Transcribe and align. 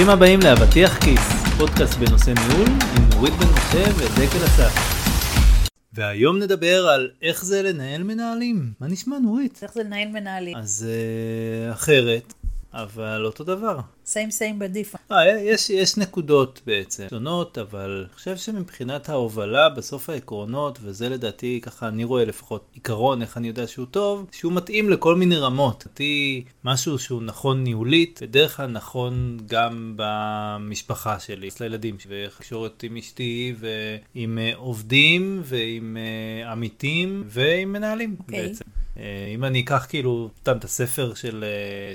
ברוכים 0.00 0.14
הבאים 0.16 0.40
לאבטיח 0.44 0.98
כיס, 0.98 1.20
פודקאסט 1.58 1.98
בנושא 1.98 2.30
ניהול 2.30 2.68
עם 2.68 3.08
נורית 3.14 3.34
בן 3.34 3.46
משה 3.46 3.84
ודקל 3.96 4.44
אסף. 4.44 5.00
והיום 5.92 6.38
נדבר 6.38 6.86
על 6.88 7.10
איך 7.22 7.44
זה 7.44 7.62
לנהל 7.62 8.02
מנהלים. 8.02 8.72
מה 8.80 8.86
נשמע 8.86 9.18
נורית? 9.18 9.58
איך 9.62 9.72
זה 9.74 9.82
לנהל 9.82 10.08
מנהלים. 10.08 10.56
אז 10.56 10.86
uh, 10.88 11.74
אחרת, 11.74 12.34
אבל 12.74 13.24
אותו 13.26 13.44
דבר. 13.44 13.80
סיים 14.06 14.30
סיים 14.30 14.58
בדיפה. 14.58 14.98
אה, 15.12 15.40
יש, 15.40 15.70
יש 15.70 15.96
נקודות 15.96 16.60
בעצם 16.66 17.06
שונות, 17.10 17.58
אבל 17.58 18.04
אני 18.06 18.14
חושב 18.14 18.36
שמבחינת 18.36 19.08
ההובלה, 19.08 19.68
בסוף 19.68 20.10
העקרונות, 20.10 20.78
וזה 20.82 21.08
לדעתי 21.08 21.60
ככה 21.62 21.88
אני 21.88 22.04
רואה 22.04 22.24
לפחות 22.24 22.68
עיקרון, 22.74 23.22
איך 23.22 23.36
אני 23.36 23.48
יודע 23.48 23.66
שהוא 23.66 23.86
טוב, 23.90 24.26
שהוא 24.32 24.52
מתאים 24.52 24.90
לכל 24.90 25.14
מיני 25.14 25.36
רמות. 25.36 25.84
לדעתי 25.86 26.44
משהו 26.64 26.98
שהוא 26.98 27.22
נכון 27.22 27.64
ניהולית, 27.64 28.20
בדרך 28.22 28.56
כלל 28.56 28.66
נכון 28.66 29.38
גם 29.46 29.94
במשפחה 29.96 31.20
שלי, 31.20 31.48
אצל 31.48 31.64
הילדים 31.64 31.96
ותקשורת 32.08 32.82
עם 32.82 32.96
אשתי, 32.96 33.54
ועם 33.58 34.38
uh, 34.38 34.56
עובדים, 34.56 35.42
ועם 35.44 35.96
uh, 35.96 36.48
עמיתים, 36.48 37.24
ועם 37.26 37.72
מנהלים 37.72 38.16
okay. 38.18 38.22
אוקיי. 38.22 38.48
בעצם. 38.48 38.64
אה, 39.00 39.26
אם 39.34 39.44
אני 39.44 39.60
אקח 39.60 39.86
כאילו 39.88 40.30
את 40.44 40.64
הספר 40.64 41.14
של 41.14 41.44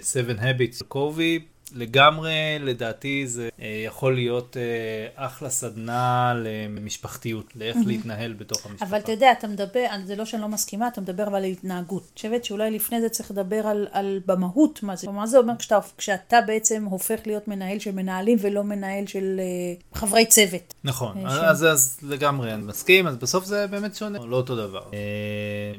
7 0.02 0.34
Habits 0.34 0.82
of 0.82 0.86
קובי, 0.88 1.40
לגמרי, 1.74 2.60
לדעתי 2.60 3.28
זה 3.28 3.50
אה, 3.60 3.84
יכול 3.86 4.16
להיות 4.16 4.58
אה, 4.58 5.26
אחלה 5.26 5.50
סדנה 5.50 6.34
למשפחתיות, 6.44 7.56
לאיך. 7.56 7.78
להתנהל 7.86 8.34
בתוך 8.34 8.66
המשפחה. 8.66 8.86
אבל 8.86 8.98
אתה 8.98 9.12
יודע, 9.12 9.32
אתה 9.32 9.48
מדבר, 9.48 9.86
זה 10.06 10.16
לא 10.16 10.26
שאני 10.26 10.42
לא 10.42 10.48
מסכימה, 10.48 10.88
אתה 10.88 11.02
מדבר 11.02 11.28
אבל 11.28 11.36
על 11.36 11.44
התנהגות. 11.44 12.04
אני 12.04 12.16
חושבת 12.16 12.46
שאולי 12.46 12.72
לפני 12.72 13.02
זה 13.02 13.10
צריך 13.10 13.32
לדבר 13.32 13.68
על, 13.68 13.88
על 13.92 14.20
במהות 14.26 14.84
מה 14.84 14.96
זה. 14.96 15.12
מה 15.12 15.28
זה 15.28 15.38
אומר 15.38 15.54
כשאתה, 15.60 15.80
כשאתה 15.98 16.42
בעצם 16.48 16.84
הופך 16.84 17.20
להיות 17.26 17.48
מנהל 17.48 17.80
של 17.80 17.92
מנהלים 17.92 18.38
ולא 18.42 18.64
מנהל 18.64 19.08
של 19.08 19.40
uh, 19.40 19.98
חברי 19.98 20.26
צוות. 20.26 20.74
נכון, 20.84 21.26
אז, 21.26 21.40
אז, 21.44 21.66
אז 21.66 22.00
לגמרי 22.04 22.54
אני 22.54 22.64
מסכים, 22.64 23.08
אז 23.08 23.16
בסוף 23.16 23.46
זה 23.46 23.68
באמת 23.68 23.96
שונה, 23.96 24.20
לא 24.26 24.36
אותו 24.36 24.56
דבר. 24.56 24.84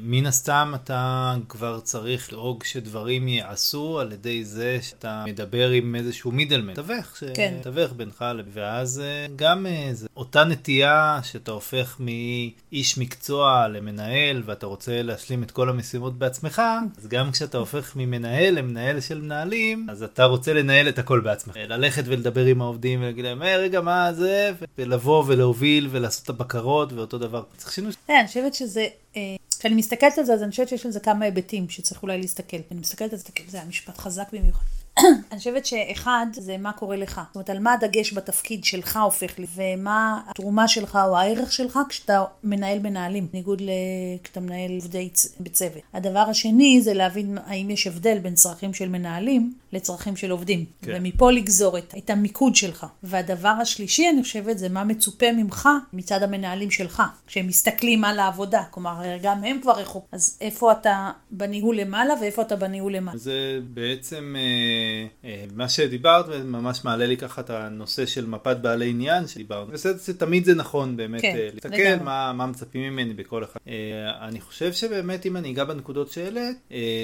מן 0.01 0.25
הסתם 0.25 0.73
אתה 0.75 1.35
כבר 1.49 1.79
צריך 1.79 2.33
לדאוג 2.33 2.63
שדברים 2.63 3.27
ייעשו 3.27 3.99
על 3.99 4.11
ידי 4.11 4.45
זה 4.45 4.79
שאתה 4.81 5.23
מדבר 5.27 5.71
עם 5.77 5.95
איזשהו 5.95 6.31
מידלמן, 6.31 6.73
תווך, 6.73 7.17
שתווך 7.17 7.91
כן. 7.91 7.97
בינך 7.97 8.25
לבין, 8.35 8.51
ואז 8.53 8.99
אה, 8.99 9.27
גם 9.35 9.65
אה, 9.65 9.89
זה, 9.93 10.07
אותה 10.17 10.43
נטייה 10.43 11.19
שאתה 11.23 11.51
הופך 11.51 11.99
מאיש 11.99 12.97
מקצוע 12.97 13.67
למנהל 13.67 14.43
ואתה 14.45 14.65
רוצה 14.65 15.01
להשלים 15.01 15.43
את 15.43 15.51
כל 15.51 15.69
המשימות 15.69 16.17
בעצמך, 16.17 16.61
אז 16.97 17.07
גם 17.07 17.31
כשאתה 17.31 17.57
הופך 17.57 17.95
ממנהל 17.95 18.53
למנהל 18.53 18.99
של 18.99 19.21
מנהלים, 19.21 19.87
אז 19.89 20.03
אתה 20.03 20.25
רוצה 20.25 20.53
לנהל 20.53 20.89
את 20.89 20.99
הכל 20.99 21.19
בעצמך. 21.19 21.55
ללכת 21.57 22.03
ולדבר 22.05 22.45
עם 22.45 22.61
העובדים 22.61 23.01
ולהגיד 23.01 23.25
להם, 23.25 23.41
היי 23.41 23.57
רגע 23.57 23.81
מה 23.81 24.13
זה, 24.13 24.51
ולבוא 24.77 25.23
ולהוביל 25.27 25.87
ולעשות 25.91 26.23
את 26.23 26.29
הבקרות 26.29 26.93
ואותו 26.93 27.17
דבר. 27.17 27.43
צריך 27.57 27.71
שינוי. 27.71 27.91
כן, 28.07 28.13
אני 28.13 28.27
חושבת 28.27 28.53
שזה... 28.53 28.87
אה, 29.15 29.35
כשאני 29.59 29.75
מסתכלת 29.75 30.17
על 30.17 30.25
זה, 30.25 30.33
אז 30.33 30.43
אני 30.43 30.51
חושבת 30.51 30.69
שיש 30.69 30.85
לזה 30.85 30.99
כמה 30.99 31.25
היבטים 31.25 31.69
שצריך 31.69 32.03
אולי 32.03 32.17
להסתכל. 32.17 32.57
אני 32.71 32.79
מסתכלת 32.79 33.13
על 33.13 33.19
זה, 33.19 33.25
זה 33.47 33.57
היה 33.57 33.65
משפט 33.65 33.97
חזק 33.97 34.27
במיוחד. 34.33 34.76
אני 35.31 35.37
חושבת 35.37 35.65
שאחד 35.65 36.25
זה 36.33 36.57
מה 36.57 36.71
קורה 36.71 36.95
לך. 36.95 37.21
זאת 37.27 37.35
אומרת, 37.35 37.49
על 37.49 37.59
מה 37.59 37.73
הדגש 37.73 38.13
בתפקיד 38.13 38.63
שלך 38.63 38.97
הופך 38.97 39.39
לי, 39.39 39.45
ומה 39.55 40.21
התרומה 40.27 40.67
שלך 40.67 40.99
או 41.07 41.17
הערך 41.17 41.51
שלך 41.51 41.79
כשאתה 41.89 42.23
מנהל 42.43 42.79
מנהלים, 42.79 43.27
בניגוד 43.33 43.61
כשאתה 44.23 44.39
מנהל 44.39 44.71
עובדי 44.75 45.09
בצוות. 45.39 45.81
הדבר 45.93 46.19
השני 46.19 46.81
זה 46.81 46.93
להבין 46.93 47.37
האם 47.45 47.69
יש 47.69 47.87
הבדל 47.87 48.19
בין 48.19 48.35
צרכים 48.35 48.73
של 48.73 48.89
מנהלים 48.89 49.53
לצרכים 49.73 50.15
של 50.15 50.31
עובדים. 50.31 50.65
כן. 50.81 50.91
ומפה 50.95 51.31
לגזור 51.31 51.77
את, 51.77 51.93
את 51.97 52.09
המיקוד 52.09 52.55
שלך. 52.55 52.85
והדבר 53.03 53.53
השלישי, 53.61 54.09
אני 54.09 54.23
חושבת, 54.23 54.57
זה 54.57 54.69
מה 54.69 54.83
מצופה 54.83 55.31
ממך 55.31 55.69
מצד 55.93 56.23
המנהלים 56.23 56.71
שלך, 56.71 57.03
כשהם 57.27 57.47
מסתכלים 57.47 58.03
על 58.03 58.19
העבודה. 58.19 58.63
כלומר, 58.71 59.01
גם 59.21 59.43
הם 59.43 59.59
כבר 59.61 59.79
רחוק. 59.79 60.07
אז 60.11 60.37
איפה 60.41 60.71
אתה 60.71 61.11
בניהול 61.31 61.77
למעלה 61.77 62.13
ואיפה 62.21 62.41
אתה 62.41 62.55
בניהול 62.55 62.95
למעלה. 62.95 63.17
זה 63.17 63.59
בעצם... 63.73 64.35
אה... 64.37 65.07
אה, 65.23 65.45
מה 65.55 65.69
שדיברת 65.69 66.25
ממש 66.45 66.85
מעלה 66.85 67.05
לי 67.05 67.17
ככה 67.17 67.41
את 67.41 67.49
הנושא 67.49 68.05
של 68.05 68.25
מפת 68.25 68.57
בעלי 68.57 68.89
עניין 68.89 69.27
שדיברנו. 69.27 69.71
תמיד 70.17 70.45
זה 70.45 70.55
נכון 70.55 70.97
באמת 70.97 71.21
כן, 71.21 71.35
אה, 71.37 71.49
להסתכל 71.53 72.03
מה, 72.03 72.33
מה 72.33 72.45
מצפים 72.45 72.81
ממני 72.81 73.13
בכל 73.13 73.43
אחד. 73.43 73.59
אה, 73.67 74.27
אני 74.27 74.41
חושב 74.41 74.73
שבאמת 74.73 75.25
אם 75.25 75.37
אני 75.37 75.51
אגע 75.51 75.63
בנקודות 75.63 76.11
שהעלית, 76.11 76.57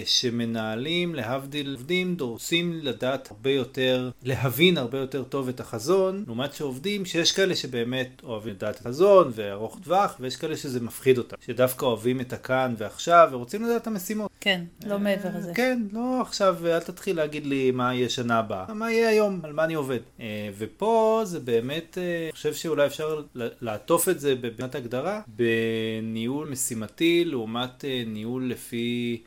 שמנהלים 0.06 1.16
להבדיל 1.16 1.72
עובדים 1.72 2.16
דורסים 2.16 2.53
לדעת 2.62 3.32
הרבה 3.32 3.52
יותר, 3.52 4.10
להבין 4.24 4.78
הרבה 4.78 4.98
יותר 4.98 5.24
טוב 5.24 5.50
את 5.50 5.60
החזון, 5.60 6.24
לעומת 6.28 6.54
שעובדים 6.54 7.06
שיש 7.06 7.32
כאלה 7.32 7.56
שבאמת 7.56 8.22
אוהבים 8.24 8.54
לדעת 8.54 8.76
את 8.76 8.80
החזון 8.80 9.32
וארוך 9.36 9.80
טווח, 9.84 10.18
ויש 10.20 10.36
כאלה 10.36 10.58
שזה 10.58 10.80
מפחיד 10.80 11.18
אותם, 11.18 11.36
שדווקא 11.46 11.86
אוהבים 11.86 12.22
את 12.22 12.34
הכאן 12.34 12.74
ועכשיו 12.78 13.30
ורוצים 13.32 13.64
לדעת 13.64 13.82
את 13.82 13.88
המשימות. 13.88 14.32
כן, 14.44 14.62
לא 14.86 15.00
מעבר 15.00 15.30
לזה. 15.38 15.52
כן, 15.56 15.82
לא 15.92 16.22
עכשיו 16.22 16.58
אל 16.66 16.80
תתחיל 16.80 17.16
להגיד 17.16 17.46
לי 17.46 17.72
מה 17.72 17.94
יהיה 17.94 18.10
שנה 18.10 18.40
הבאה, 18.40 18.74
מה 18.74 18.92
יהיה 18.92 19.10
היום, 19.10 19.40
על 19.44 19.54
מה 19.54 19.64
אני 19.64 19.74
עובד. 19.74 20.00
אה, 20.20 20.50
ופה 20.58 21.22
זה 21.26 21.40
באמת, 21.40 21.98
אה, 21.98 22.24
אני 22.24 22.32
חושב 22.32 22.54
שאולי 22.54 22.86
אפשר 22.86 23.22
לעטוף 23.36 24.10
את 24.10 24.20
זה 24.20 24.36
בבנת 24.36 24.76
הגדרה, 24.76 25.22
בניהול 25.28 26.50
משימתי 26.50 27.26
לעומת 27.26 27.86
אה, 27.86 28.04
ניהול 28.08 28.50
לפי 28.50 29.22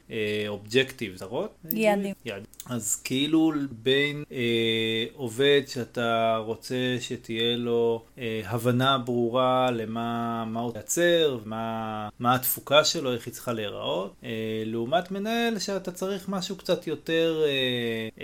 אובג'קטיב, 0.48 1.16
זרות? 1.16 1.54
יעדים. 1.72 2.14
יעדים. 2.24 2.46
אז 2.66 3.00
כאילו 3.16 3.52
בין 3.70 4.24
אה, 4.32 5.04
עובד 5.14 5.62
שאתה 5.66 6.36
רוצה 6.44 6.74
שתהיה 7.00 7.56
לו 7.56 8.02
אה, 8.18 8.42
הבנה 8.44 8.98
ברורה 8.98 9.70
למה 9.70 10.44
מה 10.44 10.60
הוא 10.60 10.72
ייצר, 10.76 11.38
מה, 11.44 12.08
מה 12.18 12.34
התפוקה 12.34 12.84
שלו, 12.84 13.12
איך 13.12 13.26
היא 13.26 13.34
צריכה 13.34 13.52
להיראות, 13.52 14.14
אה, 14.24 14.28
לעומת 14.66 15.10
מנהל 15.10 15.58
שאתה 15.58 15.92
צריך 15.92 16.28
משהו 16.28 16.56
קצת 16.56 16.86
יותר 16.86 17.42
אה, 17.44 17.48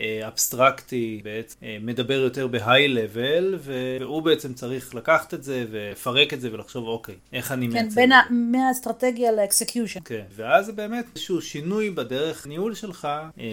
אה, 0.01 0.29
אבסטרקטי, 0.29 1.21
בעצם 1.25 1.57
אה, 1.63 1.77
מדבר 1.81 2.15
יותר 2.21 2.47
בהיי 2.47 2.89
לבל, 2.89 3.59
והוא 3.61 4.23
בעצם 4.23 4.55
צריך 4.55 4.95
לקחת 4.95 5.35
את 5.35 5.43
זה 5.43 5.65
ולפרק 5.71 6.35
את 6.35 6.41
זה 6.41 6.53
ולחשוב 6.53 6.89
אוקיי, 6.89 7.15
איך 7.33 7.53
אני 7.53 7.67
כן, 7.67 7.73
מייצר 7.73 7.95
בין 7.95 8.13
את 8.13 8.17
זה. 8.29 8.35
מהאסטרטגיה 8.35 9.33
לאקסקיושן. 9.33 10.01
כן, 10.05 10.25
ואז 10.37 10.67
זה 10.67 10.73
באמת 10.73 11.05
איזשהו 11.15 11.43
שינוי 11.43 11.91
בדרך 11.91 12.47
ניהול 12.47 12.75
שלך, 12.75 13.09
אה, 13.39 13.45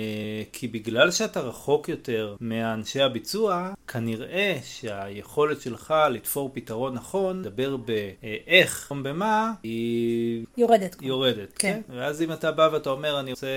כי 0.53 0.67
בגלל 0.67 1.11
שאתה 1.29 1.39
רחוק 1.39 1.89
יותר 1.89 2.35
מאנשי 2.41 3.01
הביצוע, 3.01 3.69
כנראה 3.91 4.57
שהיכולת 4.63 5.61
שלך 5.61 5.93
לתפור 6.11 6.49
פתרון 6.53 6.93
נכון, 6.93 7.39
לדבר 7.39 7.77
באיך, 7.77 8.93
במה, 9.03 9.51
היא 9.63 10.45
יורדת. 10.57 10.95
יורדת, 11.01 11.53
כן. 11.55 11.81
כן. 11.87 11.93
ואז 11.95 12.21
אם 12.21 12.31
אתה 12.31 12.51
בא 12.51 12.69
ואתה 12.71 12.89
אומר, 12.89 13.19
אני 13.19 13.31
רוצה 13.31 13.47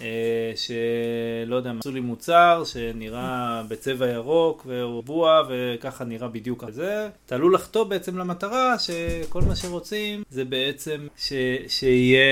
אה, 0.00 0.52
שלא 0.56 1.56
יודע, 1.56 1.72
עשו 1.80 1.90
לי 1.90 2.00
מוצר 2.00 2.62
שנראה 2.64 3.62
בצבע 3.68 4.08
ירוק 4.08 4.66
ורבוע 4.66 5.42
וככה 5.48 6.04
נראה 6.04 6.28
בדיוק 6.28 6.64
כזה, 6.64 7.08
אתה 7.26 7.34
עלול 7.34 7.54
לחטוא 7.54 7.84
בעצם 7.84 8.18
למטרה 8.18 8.78
שכל 8.78 9.42
מה 9.42 9.56
שרוצים 9.56 10.22
זה 10.30 10.44
בעצם 10.44 11.06
ש, 11.16 11.32
שיהיה 11.68 12.22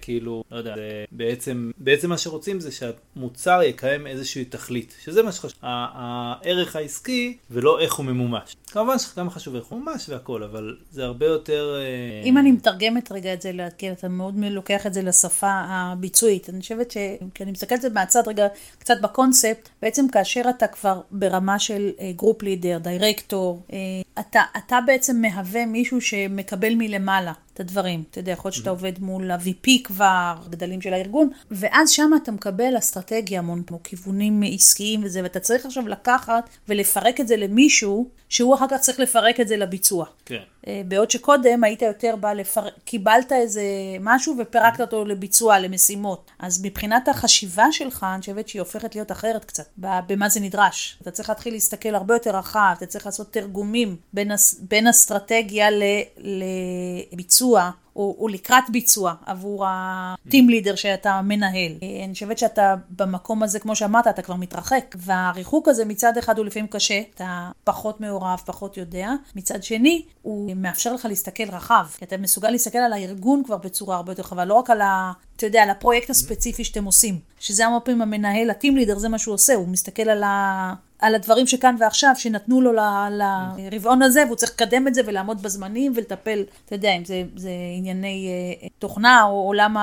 כאילו, 0.00 0.44
לא 0.50 0.56
יודע, 0.56 0.74
בעצם, 1.12 1.70
בעצם 1.78 2.08
מה 2.08 2.18
שרוצים 2.18 2.60
זה 2.60 2.70
שהמוצר 2.72 3.62
יקיים 3.62 4.06
איזושהי 4.06 4.44
תכלית, 4.44 4.94
שזה 5.04 5.22
מה 5.22 5.32
שחשוב, 5.32 5.58
הערך 5.62 6.69
העסקי 6.76 7.36
ולא 7.50 7.80
איך 7.80 7.94
הוא 7.94 8.06
ממומש. 8.06 8.56
כמובן 8.70 8.98
שגם 8.98 9.30
חשוב 9.30 9.54
איך 9.54 9.64
הוא 9.64 9.78
ממומש 9.78 10.08
והכל, 10.08 10.42
אבל 10.42 10.76
זה 10.90 11.04
הרבה 11.04 11.26
יותר... 11.26 11.74
אה, 11.78 12.22
אם 12.24 12.38
אני 12.38 12.52
מתרגמת 12.52 13.12
רגע 13.12 13.34
את 13.34 13.42
זה, 13.42 13.52
כי 13.78 13.92
אתה 13.92 14.08
מאוד 14.08 14.34
לוקח 14.38 14.86
את 14.86 14.94
זה 14.94 15.02
לשפה 15.02 15.50
הביצועית, 15.50 16.50
אני 16.50 16.60
חושבת 16.60 16.90
ש... 16.90 16.96
כי 17.34 17.42
אני 17.42 17.52
מסתכלת 17.52 17.72
על 17.72 17.80
זה 17.82 17.94
מהצד 17.94 18.22
רגע, 18.26 18.46
קצת 18.78 18.94
בקונספט, 19.02 19.68
בעצם 19.82 20.08
כאשר 20.08 20.42
אתה 20.50 20.66
כבר 20.66 21.00
ברמה 21.10 21.58
של 21.58 21.90
group 22.16 22.42
leader, 22.42 22.78
director, 22.78 23.62
אתה, 24.20 24.42
אתה 24.56 24.78
בעצם 24.86 25.20
מהווה 25.20 25.66
מישהו 25.66 26.00
שמקבל 26.00 26.74
מלמעלה. 26.74 27.32
את 27.54 27.60
הדברים. 27.60 28.04
אתה 28.10 28.18
יודע, 28.18 28.32
יכול 28.32 28.48
להיות 28.48 28.56
שאתה 28.56 28.70
עובד 28.70 28.92
מול 28.98 29.30
ה-VP 29.30 29.70
כבר, 29.84 30.34
גדלים 30.50 30.80
של 30.80 30.92
הארגון, 30.92 31.30
ואז 31.50 31.90
שם 31.90 32.10
אתה 32.22 32.32
מקבל 32.32 32.78
אסטרטגיה 32.78 33.38
המון, 33.38 33.62
כמו 33.62 33.82
כיוונים 33.82 34.42
עסקיים 34.54 35.04
וזה, 35.04 35.22
ואתה 35.22 35.40
צריך 35.40 35.66
עכשיו 35.66 35.88
לקחת 35.88 36.48
ולפרק 36.68 37.20
את 37.20 37.28
זה 37.28 37.36
למישהו, 37.36 38.08
שהוא 38.28 38.54
אחר 38.54 38.66
כך 38.70 38.76
צריך 38.76 39.00
לפרק 39.00 39.40
את 39.40 39.48
זה 39.48 39.56
לביצוע. 39.56 40.06
כן. 40.24 40.42
אה, 40.66 40.82
בעוד 40.88 41.10
שקודם 41.10 41.64
היית 41.64 41.82
יותר 41.82 42.14
בא 42.20 42.32
לפרק, 42.32 42.72
קיבלת 42.84 43.32
איזה 43.32 43.62
משהו 44.00 44.34
ופרקת 44.38 44.80
אותו 44.80 45.04
לביצוע, 45.04 45.58
למשימות. 45.58 46.30
אז 46.38 46.64
מבחינת 46.64 47.08
החשיבה 47.08 47.64
שלך, 47.72 48.06
אני 48.12 48.20
חושבת 48.20 48.48
שהיא 48.48 48.60
הופכת 48.60 48.94
להיות 48.94 49.12
אחרת 49.12 49.44
קצת, 49.44 49.66
במה 49.78 50.28
זה 50.28 50.40
נדרש. 50.40 50.98
אתה 51.02 51.10
צריך 51.10 51.28
להתחיל 51.28 51.52
להסתכל 51.52 51.94
הרבה 51.94 52.14
יותר 52.14 52.36
רחב, 52.36 52.74
אתה 52.78 52.86
צריך 52.86 53.06
לעשות 53.06 53.32
תרגומים 53.32 53.96
בין, 54.12 54.30
בין 54.60 54.88
אסטרטגיה 54.88 55.68
לביצוע. 57.12 57.70
או, 57.96 58.16
או 58.18 58.28
לקראת 58.28 58.64
ביצוע 58.72 59.14
עבור 59.26 59.64
הטים 59.68 60.48
לידר 60.48 60.74
שאתה 60.74 61.20
מנהל. 61.22 61.72
אה, 61.82 62.04
אני 62.04 62.12
חושבת 62.12 62.38
שאתה 62.38 62.74
במקום 62.90 63.42
הזה, 63.42 63.58
כמו 63.58 63.76
שאמרת, 63.76 64.06
אתה 64.06 64.22
כבר 64.22 64.34
מתרחק, 64.34 64.96
והריחוק 64.98 65.68
הזה 65.68 65.84
מצד 65.84 66.18
אחד 66.18 66.38
הוא 66.38 66.46
לפעמים 66.46 66.66
קשה, 66.66 67.00
אתה 67.14 67.50
פחות 67.64 68.00
מעורב, 68.00 68.42
פחות 68.46 68.76
יודע, 68.76 69.10
מצד 69.36 69.62
שני, 69.62 70.02
הוא 70.22 70.52
מאפשר 70.56 70.94
לך 70.94 71.04
להסתכל 71.04 71.50
רחב, 71.52 71.86
כי 71.98 72.04
אתה 72.04 72.16
מסוגל 72.16 72.50
להסתכל 72.50 72.78
על 72.78 72.92
הארגון 72.92 73.42
כבר 73.44 73.56
בצורה 73.56 73.96
הרבה 73.96 74.12
יותר 74.12 74.22
רחבה, 74.22 74.44
לא 74.44 74.54
רק 74.54 74.70
על 74.70 74.80
ה... 74.80 75.12
אתה 75.36 75.46
יודע, 75.46 75.62
על 75.62 75.70
הפרויקט 75.70 76.10
הספציפי 76.10 76.64
שאתם 76.64 76.84
עושים, 76.84 77.18
שזה 77.40 77.66
הרבה 77.66 77.80
פעמים 77.80 78.02
המנהל, 78.02 78.50
הטים 78.50 78.76
לידר, 78.76 78.98
זה 78.98 79.08
מה 79.08 79.18
שהוא 79.18 79.34
עושה, 79.34 79.54
הוא 79.54 79.68
מסתכל 79.68 80.08
על 80.08 80.22
ה... 80.22 80.74
על 81.00 81.14
הדברים 81.14 81.46
שכאן 81.46 81.76
ועכשיו, 81.78 82.12
שנתנו 82.16 82.60
לו 82.60 82.72
לרבעון 82.72 84.02
הזה, 84.02 84.22
והוא 84.26 84.36
צריך 84.36 84.52
לקדם 84.52 84.88
את 84.88 84.94
זה 84.94 85.02
ולעמוד 85.06 85.42
בזמנים 85.42 85.92
ולטפל, 85.96 86.44
אתה 86.66 86.74
יודע, 86.74 86.92
אם 86.96 87.04
זה, 87.04 87.22
זה 87.36 87.50
ענייני 87.76 88.28
אה, 88.62 88.68
תוכנה 88.78 89.22
או 89.22 89.30
עולם 89.46 89.76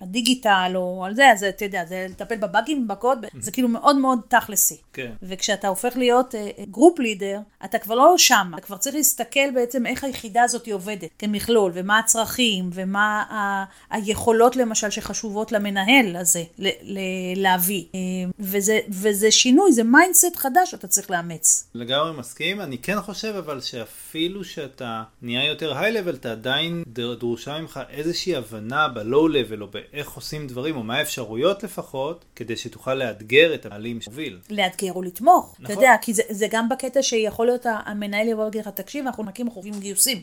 הדיגיטל 0.00 0.72
או 0.74 1.04
על 1.04 1.14
זה, 1.14 1.30
אז 1.32 1.44
אתה 1.44 1.64
יודע, 1.64 1.84
זה 1.84 2.06
לטפל 2.10 2.36
בבאגים, 2.36 2.88
בקוד, 2.88 3.26
זה 3.40 3.50
כאילו 3.50 3.68
מאוד 3.68 3.96
מאוד 3.96 4.18
תכלסי. 4.28 4.76
כן. 4.92 5.10
וכשאתה 5.22 5.68
הופך 5.68 5.96
להיות 5.96 6.34
group 6.70 6.98
uh, 6.98 7.02
leader, 7.02 7.38
אתה 7.64 7.78
כבר 7.78 7.94
לא 7.94 8.14
שם, 8.18 8.50
אתה 8.54 8.62
כבר 8.62 8.76
צריך 8.76 8.94
להסתכל 8.96 9.50
בעצם 9.54 9.86
איך 9.86 10.04
היחידה 10.04 10.42
הזאת 10.42 10.68
עובדת 10.68 11.08
כמכלול, 11.18 11.72
ומה 11.74 11.98
הצרכים, 11.98 12.70
ומה 12.72 13.22
ה- 13.30 13.64
היכולות 13.96 14.56
למשל 14.56 14.90
שחשובות 14.90 15.52
למנהל 15.52 16.16
הזה 16.16 16.42
ל- 16.58 16.68
ל- 16.82 16.98
להביא. 17.36 17.84
אה, 17.94 17.98
וזה, 18.38 18.78
וזה 18.88 19.30
שינוי, 19.30 19.72
זה 19.72 19.82
mindset 19.84 20.36
חדש 20.36 20.59
שאתה 20.66 20.86
צריך 20.88 21.10
לאמץ. 21.10 21.68
לגמרי 21.74 22.12
מסכים, 22.18 22.60
אני 22.60 22.78
כן 22.78 23.00
חושב 23.00 23.34
אבל 23.38 23.60
שאפילו 23.60 24.44
שאתה 24.44 25.02
נהיה 25.22 25.44
יותר 25.44 25.78
high-level, 25.78 26.14
אתה 26.14 26.32
עדיין 26.32 26.82
דרושה 26.86 27.58
ממך 27.60 27.80
איזושהי 27.90 28.36
הבנה 28.36 28.88
ב-low-level 28.88 29.60
או 29.60 29.66
באיך 29.66 30.10
עושים 30.10 30.46
דברים, 30.46 30.76
או 30.76 30.82
מה 30.82 30.96
האפשרויות 30.96 31.62
לפחות, 31.62 32.24
כדי 32.36 32.56
שתוכל 32.56 32.94
לאתגר 32.94 33.54
את 33.54 33.66
המנהלים 33.66 34.00
שמוביל. 34.00 34.38
לאתגר 34.50 34.92
או 34.92 35.02
לתמוך, 35.02 35.54
נכון. 35.58 35.64
אתה 35.64 35.84
יודע, 35.84 35.94
כי 36.02 36.14
זה, 36.14 36.22
זה 36.30 36.46
גם 36.50 36.68
בקטע 36.68 37.02
שיכול 37.02 37.46
להיות 37.46 37.66
המנהל 37.86 38.28
יבוא 38.28 38.44
ויגיד 38.44 38.60
לך, 38.60 38.68
תקשיב, 38.68 39.06
אנחנו 39.06 39.24
נקים 39.24 39.50
חוקים 39.50 39.74
גיוסים. 39.80 40.22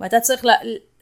ואתה 0.00 0.20
צריך 0.20 0.44
ל- 0.44 0.50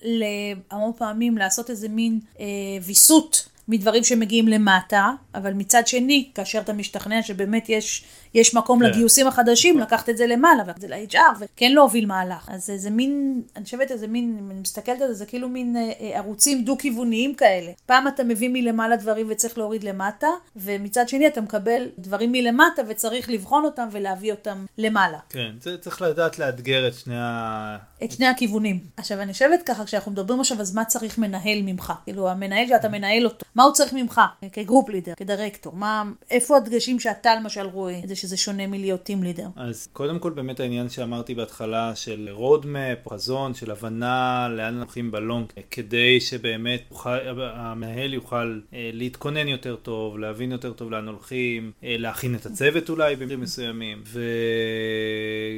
ל- 0.03 0.25
המון 0.71 0.93
פעמים 0.99 1.39
לעשות 1.39 1.71
איזה 1.71 1.89
מין 1.89 2.21
אה, 2.41 2.45
ויסות. 2.83 3.49
מדברים 3.69 4.05
שמגיעים 4.05 4.49
למטה, 4.49 5.11
אבל 5.35 5.53
מצד 5.53 5.87
שני, 5.87 6.29
כאשר 6.35 6.59
אתה 6.59 6.73
משתכנע 6.73 7.23
שבאמת 7.23 7.69
יש, 7.69 8.05
יש 8.35 8.55
מקום 8.55 8.79
כן. 8.81 8.85
לגיוסים 8.85 9.27
החדשים, 9.27 9.79
לקחת 9.79 10.09
את 10.09 10.17
זה 10.17 10.27
למעלה, 10.27 10.63
ולקחת 10.63 10.77
את 10.77 10.81
זה 10.81 10.89
ל-HR, 10.89 11.37
וכן 11.41 11.73
להוביל 11.73 12.07
מהלך. 12.07 12.49
אז 12.53 12.67
זה, 12.67 12.79
זה 12.79 12.91
מין, 12.91 13.43
אני 13.57 13.65
חושבת, 13.65 13.91
איזה 13.91 14.07
מין, 14.07 14.37
אם 14.41 14.51
אני 14.51 14.61
מסתכלת 14.61 15.01
על 15.01 15.09
זה, 15.09 15.15
זה 15.15 15.27
כאילו 15.27 15.49
מין 15.49 15.77
אה, 15.77 15.93
אה, 16.01 16.19
ערוצים 16.19 16.65
דו-כיווניים 16.65 17.35
כאלה. 17.35 17.73
פעם 17.87 18.09
אתה 18.09 18.25
מביא 18.25 18.49
מלמעלה 18.49 18.97
דברים 18.97 19.27
וצריך 19.31 19.59
להוריד 19.59 19.85
למטה, 19.85 20.29
ומצד 20.57 21.09
שני 21.09 21.27
אתה 21.27 21.41
מקבל 21.41 21.89
דברים 21.99 22.33
מלמטה 22.33 22.83
וצריך 22.89 23.31
לבחון 23.31 23.65
אותם 23.65 23.89
ולהביא 23.93 24.33
אותם 24.33 24.67
למעלה. 24.79 25.19
כן, 25.29 25.51
זה 25.61 25.79
צריך 25.79 26.03
לדעת 26.03 26.39
לאתגר 26.39 26.89
את 26.89 26.95
שני 26.95 27.17
ה... 27.19 27.77
את 28.05 28.13
שני 28.13 28.27
הכיוונים. 28.27 28.81
עכשיו, 28.97 29.21
אני 29.21 29.33
חושבת 29.33 29.63
ככה, 29.67 29.85
כשאנחנו 29.85 30.13
מדברים 30.13 30.41
עכשיו, 30.41 30.61
אז 30.61 30.75
מה 30.75 30.85
צריך 30.85 31.19
מנהל 31.19 31.63
ממך? 31.63 31.93
כאילו, 32.05 32.31
המנהל 32.31 32.67
שאתה 32.69 32.89
מנהל 32.89 33.25
אותו, 33.25 33.47
מה 33.59 33.65
הוא 33.65 33.73
צריך 33.73 33.93
ממך? 33.93 34.21
כ 34.53 34.63
group 34.63 34.89
leader, 34.89 35.13
כ 35.17 35.27
director? 35.27 35.73
מה, 35.73 36.03
איפה 36.31 36.57
הדגשים 36.57 37.01
שאתה 37.01 37.35
למשל 37.35 37.67
רואה 37.67 38.01
את 38.05 38.09
זה 38.09 38.17
שזה 38.17 38.37
שונה 38.37 38.67
מלהיות 38.67 39.03
team 39.03 39.23
leader? 39.23 39.47
אז 39.57 39.89
קודם 39.93 40.19
כל 40.19 40.31
באמת 40.31 40.61
העניין 40.61 40.89
שאמרתי 40.89 41.35
בהתחלה 41.35 41.97
של 41.97 42.29
roadmap, 42.33 43.09
חזון, 43.09 43.55
של 43.55 43.71
הבנה 43.71 44.49
לאן 44.51 44.67
אנחנו 44.67 44.81
הולכים 44.81 45.11
ב 45.11 45.17
long, 45.17 45.47
כדי 45.71 46.21
שבאמת 46.21 46.83
יוכל, 46.91 47.19
המנהל 47.39 48.15
יוכל 48.15 48.61
אה, 48.75 48.91
להתכונן 48.93 49.49
יותר 49.49 49.77
טוב, 49.77 50.19
להבין 50.19 50.53
יותר 50.53 50.73
טוב 50.73 50.91
לאן 50.91 51.09
הולכים, 51.09 51.73
אה, 51.85 51.97
להכין 51.99 52.35
את 52.35 52.47
הצוות 52.47 52.91
אולי 52.91 53.17
במקרים 53.17 53.41
מסוימים, 53.41 54.03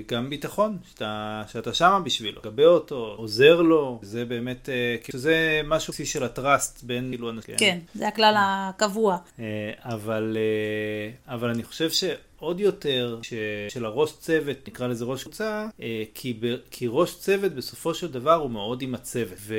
וגם 0.06 0.30
ביטחון, 0.30 0.78
שאתה, 0.90 1.42
שאתה 1.52 1.74
שמה 1.74 2.00
בשבילו, 2.00 2.40
לגבה 2.40 2.66
אותו, 2.66 3.14
עוזר 3.16 3.62
לו, 3.62 3.98
זה 4.02 4.24
באמת, 4.24 4.68
אה, 4.68 4.96
כאילו 5.04 5.18
זה 5.18 5.60
משהו 5.64 5.92
בסיסי 5.92 6.12
של 6.12 6.24
הטראסט 6.24 6.82
בין 6.82 7.08
כאילו 7.10 7.30
אנשים. 7.30 7.54
כן, 7.58 7.78
זה 7.94 8.08
הכלל 8.08 8.34
הקבוע. 8.38 9.18
אה, 9.40 9.44
אבל, 9.84 10.36
אה, 10.36 11.34
אבל 11.34 11.48
אני 11.50 11.62
חושב 11.62 11.90
ש... 11.90 12.04
עוד 12.40 12.60
יותר 12.60 13.18
ש... 13.22 13.34
של 13.68 13.84
הראש 13.84 14.12
צוות, 14.12 14.56
נקרא 14.68 14.86
לזה 14.86 15.04
ראש 15.04 15.22
קבוצה, 15.22 15.66
אה, 15.82 16.02
כי, 16.14 16.36
ב... 16.40 16.56
כי 16.70 16.86
ראש 16.88 17.14
צוות 17.18 17.52
בסופו 17.52 17.94
של 17.94 18.12
דבר 18.12 18.34
הוא 18.34 18.50
מאוד 18.50 18.82
עם 18.82 18.94
הצוות. 18.94 19.38
ו... 19.38 19.54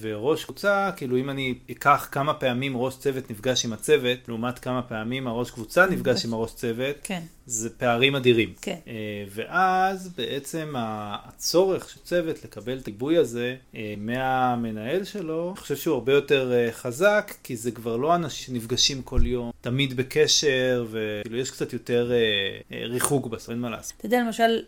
וראש 0.00 0.44
קבוצה, 0.44 0.90
כאילו 0.96 1.16
אם 1.16 1.30
אני 1.30 1.54
אקח 1.70 2.08
כמה 2.12 2.34
פעמים 2.34 2.76
ראש 2.76 2.96
צוות 2.96 3.30
נפגש 3.30 3.64
עם 3.64 3.72
הצוות, 3.72 4.18
לעומת 4.28 4.58
כמה 4.58 4.82
פעמים 4.82 5.26
הראש 5.26 5.50
קבוצה 5.50 5.86
נפגש 5.86 6.24
עם 6.24 6.32
הראש 6.34 6.54
צוות, 6.54 6.96
כן. 7.02 7.22
זה 7.46 7.70
פערים 7.70 8.16
אדירים. 8.16 8.52
כן. 8.60 8.78
אה, 8.88 9.24
ואז 9.30 10.08
בעצם 10.16 10.74
הצורך 10.76 11.90
של 11.90 12.00
צוות 12.00 12.44
לקבל 12.44 12.78
את 12.78 12.88
הגיבוי 12.88 13.16
הזה 13.16 13.56
אה, 13.74 13.94
מהמנהל 13.98 15.04
שלו, 15.04 15.50
אני 15.50 15.60
חושב 15.60 15.76
שהוא 15.76 15.94
הרבה 15.94 16.12
יותר 16.12 16.52
חזק, 16.72 17.34
כי 17.42 17.56
זה 17.56 17.70
כבר 17.70 17.96
לא 17.96 18.14
אנשים 18.14 18.40
שנפגשים 18.40 19.02
כל 19.02 19.20
יום, 19.24 19.50
תמיד 19.60 19.96
בקשר, 19.96 20.86
וכאילו 20.90 21.36
יש 21.36 21.50
קצת 21.50 21.72
יותר 21.72 21.89
ריחוק 22.70 23.26
בסוף, 23.26 23.50
אין 23.50 23.58
מה 23.58 23.70
לעשות. 23.70 23.92
אתה 23.96 24.06
יודע, 24.06 24.20
למשל, 24.20 24.58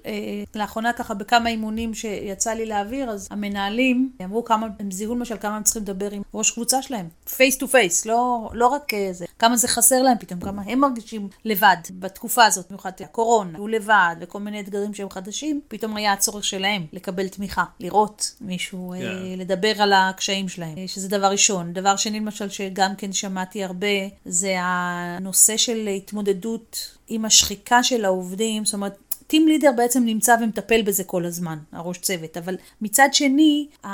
לאחרונה 0.54 0.92
ככה 0.92 1.14
בכמה 1.14 1.48
אימונים 1.48 1.94
שיצא 1.94 2.52
לי 2.52 2.66
להעביר, 2.66 3.10
אז 3.10 3.28
המנהלים 3.30 4.12
אמרו 4.24 4.44
כמה, 4.44 4.66
הם 4.80 4.90
זיהו 4.90 5.14
למשל 5.14 5.36
כמה 5.40 5.56
הם 5.56 5.62
צריכים 5.62 5.82
לדבר 5.82 6.10
עם 6.10 6.22
ראש 6.34 6.50
קבוצה 6.50 6.82
שלהם, 6.82 7.08
face 7.36 7.58
to 7.58 7.68
face, 7.68 8.06
לא, 8.06 8.50
רק 8.72 8.92
זה, 9.12 9.26
כמה 9.38 9.56
זה 9.56 9.68
חסר 9.68 10.02
להם 10.02 10.18
פתאום, 10.18 10.40
כמה 10.40 10.62
הם 10.66 10.80
מרגישים 10.80 11.28
לבד 11.44 11.76
בתקופה 11.90 12.44
הזאת. 12.44 12.66
במיוחד 12.68 12.92
הקורונה, 13.00 13.58
הוא 13.58 13.68
לבד 13.68 14.16
וכל 14.20 14.40
מיני 14.40 14.60
אתגרים 14.60 14.94
שהם 14.94 15.10
חדשים, 15.10 15.60
פתאום 15.68 15.96
היה 15.96 16.12
הצורך 16.12 16.44
שלהם 16.44 16.86
לקבל 16.92 17.28
תמיכה, 17.28 17.64
לראות 17.80 18.34
מישהו, 18.40 18.94
yeah. 18.94 18.96
אה, 18.96 19.00
כן. 19.00 19.38
לדבר 19.38 19.82
על 19.82 19.92
הקשיים 19.92 20.48
שלהם, 20.48 20.78
אה, 20.78 20.88
שזה 20.88 21.08
דבר 21.08 21.26
ראשון. 21.26 21.72
דבר 21.72 21.96
שני, 21.96 22.20
למשל, 22.20 22.48
שגם 22.48 22.94
כן 22.98 23.12
שמעתי 23.12 23.64
הרבה, 23.64 23.86
זה 24.24 24.54
הנושא 24.58 25.56
של 25.56 25.88
התמודדות 25.96 26.96
עם 27.14 27.24
השחיקה 27.24 27.82
של 27.82 28.04
העובדים, 28.04 28.64
זאת 28.64 28.74
אומרת, 28.74 28.98
טים 29.26 29.48
לידר 29.48 29.72
בעצם 29.76 30.04
נמצא 30.04 30.36
ומטפל 30.40 30.82
בזה 30.82 31.04
כל 31.04 31.24
הזמן, 31.24 31.58
הראש 31.72 31.98
צוות, 31.98 32.36
אבל 32.36 32.56
מצד 32.80 33.08
שני, 33.12 33.66
ה... 33.84 33.88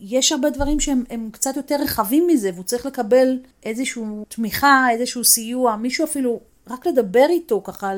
יש 0.00 0.32
הרבה 0.32 0.50
דברים 0.50 0.80
שהם 0.80 1.30
קצת 1.32 1.56
יותר 1.56 1.76
רחבים 1.82 2.26
מזה, 2.26 2.50
והוא 2.54 2.64
צריך 2.64 2.86
לקבל 2.86 3.38
איזושהי 3.64 4.02
תמיכה, 4.28 4.86
איזשהו 4.90 5.24
סיוע, 5.24 5.76
מישהו 5.76 6.04
אפילו 6.04 6.40
רק 6.70 6.86
לדבר 6.86 7.26
איתו 7.28 7.62
ככה, 7.64 7.92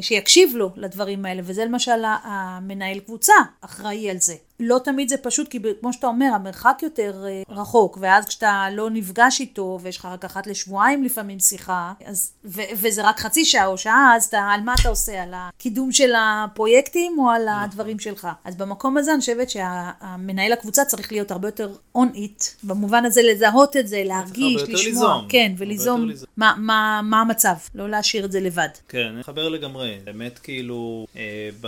שיקשיב 0.00 0.56
לו 0.56 0.70
לדברים 0.76 1.24
האלה, 1.24 1.42
וזה 1.44 1.64
למשל 1.64 2.04
המנהל 2.04 2.98
קבוצה 2.98 3.34
אחראי 3.60 4.10
על 4.10 4.18
זה. 4.20 4.34
לא 4.60 4.80
תמיד 4.84 5.08
זה 5.08 5.16
פשוט, 5.16 5.48
כי 5.48 5.58
כמו 5.80 5.92
שאתה 5.92 6.06
אומר, 6.06 6.26
המרחק 6.34 6.78
יותר 6.82 7.24
אה, 7.26 7.42
רחוק, 7.48 7.98
ואז 8.00 8.26
כשאתה 8.26 8.66
לא 8.72 8.90
נפגש 8.90 9.40
איתו, 9.40 9.78
ויש 9.82 9.96
לך 9.96 10.04
רק 10.04 10.24
אחת 10.24 10.46
לשבועיים 10.46 11.04
לפעמים 11.04 11.38
שיחה, 11.38 11.92
אז, 12.04 12.32
ו- 12.44 12.60
וזה 12.76 13.08
רק 13.08 13.20
חצי 13.20 13.44
שעה 13.44 13.66
או 13.66 13.78
שעה, 13.78 14.12
אז 14.16 14.24
אתה, 14.24 14.38
על 14.38 14.60
מה 14.60 14.74
אתה 14.80 14.88
עושה? 14.88 15.22
על 15.22 15.34
הקידום 15.34 15.92
של 15.92 16.12
הפרויקטים 16.18 17.18
או 17.18 17.30
על 17.30 17.48
הדברים 17.50 17.98
שלך? 17.98 18.28
אז 18.44 18.56
במקום 18.56 18.96
הזה 18.96 19.12
אני 19.12 19.20
חושבת 19.20 19.50
שהמנהל 19.50 20.52
הקבוצה 20.52 20.84
צריך 20.84 21.12
להיות 21.12 21.30
הרבה 21.30 21.48
יותר 21.48 21.72
on 21.98 22.14
it, 22.14 22.44
במובן 22.62 23.04
הזה 23.04 23.22
לזהות 23.22 23.76
את 23.76 23.88
זה, 23.88 24.02
להרגיש, 24.04 24.62
לשמוע. 24.62 24.84
ליזום. 24.84 25.26
כן, 25.28 25.52
וליזום 25.58 26.10
מה, 26.36 26.54
מה, 26.58 27.00
מה 27.04 27.20
המצב, 27.20 27.54
לא 27.74 27.88
להשאיר 27.88 28.24
את 28.24 28.32
זה 28.32 28.40
לבד. 28.40 28.68
כן, 28.88 29.06
אני 29.12 29.20
מחבר 29.20 29.48
לגמרי. 29.48 29.98
באמת 30.04 30.38
כאילו, 30.38 31.06
אה, 31.16 31.48
ב... 31.60 31.66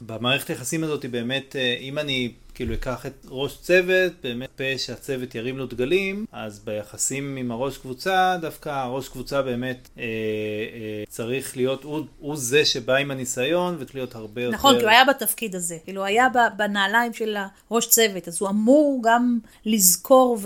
במערכת 0.00 0.50
היחסים 0.50 0.84
הזאת 0.84 1.06
באמת, 1.06 1.56
אה, 1.56 1.76
אם 1.80 1.98
אני 1.98 2.32
כאילו 2.54 2.74
אקח 2.74 3.06
את 3.06 3.26
ראש 3.28 3.58
צוות, 3.60 4.12
באמת 4.22 4.48
פה 4.56 4.78
שהצוות 4.78 5.34
ירים 5.34 5.58
לו 5.58 5.66
דגלים, 5.66 6.26
אז 6.32 6.58
ביחסים 6.58 7.36
עם 7.36 7.50
הראש 7.50 7.78
קבוצה, 7.78 8.36
דווקא 8.40 8.68
הראש 8.68 9.08
קבוצה 9.08 9.42
באמת 9.42 9.88
אה, 9.98 10.02
אה, 10.04 11.04
צריך 11.08 11.56
להיות, 11.56 11.84
הוא, 11.84 12.00
הוא 12.18 12.36
זה 12.36 12.64
שבא 12.64 12.96
עם 12.96 13.10
הניסיון, 13.10 13.76
וצריך 13.78 13.94
להיות 13.94 14.14
הרבה 14.14 14.42
יותר... 14.42 14.56
נכון, 14.56 14.76
כי 14.76 14.82
הוא 14.82 14.90
היה 14.90 15.04
בתפקיד 15.04 15.54
הזה, 15.54 15.76
כאילו 15.84 16.04
היה 16.04 16.26
בנעליים 16.56 17.12
של 17.12 17.36
הראש 17.70 17.86
צוות, 17.86 18.28
אז 18.28 18.38
הוא 18.40 18.48
אמור 18.50 19.00
גם 19.04 19.38
לזכור 19.66 20.38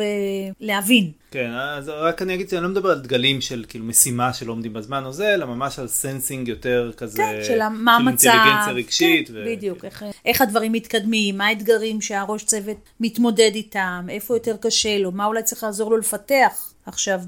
ולהבין. 0.60 1.12
כן, 1.34 1.50
אז 1.50 1.88
רק 1.88 2.22
אני 2.22 2.34
אגיד 2.34 2.48
שאני 2.48 2.62
לא 2.62 2.68
מדבר 2.68 2.90
על 2.90 3.00
דגלים 3.00 3.40
של 3.40 3.64
כאילו 3.68 3.84
משימה 3.84 4.32
שלא 4.32 4.52
עומדים 4.52 4.72
בזמן 4.72 5.04
או 5.04 5.12
זה, 5.12 5.34
אלא 5.34 5.46
ממש 5.46 5.78
על 5.78 5.88
sensing 5.88 6.48
יותר 6.48 6.90
כזה, 6.96 7.22
כן, 7.22 7.40
של 7.44 7.60
המצב, 7.60 8.22
של 8.22 8.28
אינטליגנציה 8.28 8.72
רגשית. 8.72 9.28
כן, 9.28 9.34
ו... 9.36 9.44
בדיוק, 9.46 9.84
איך, 9.84 10.04
איך 10.24 10.40
הדברים 10.40 10.72
מתקדמים, 10.72 11.38
מה 11.38 11.46
האתגרים 11.46 11.93
שהראש 12.00 12.44
צוות 12.44 12.76
מתמודד 13.00 13.50
איתם, 13.54 14.06
איפה 14.08 14.36
יותר 14.36 14.56
קשה 14.56 14.98
לו, 14.98 15.12
מה 15.12 15.26
אולי 15.26 15.42
צריך 15.42 15.64
לעזור 15.64 15.90
לו 15.90 15.96
לפתח 15.96 16.74
עכשיו 16.86 17.20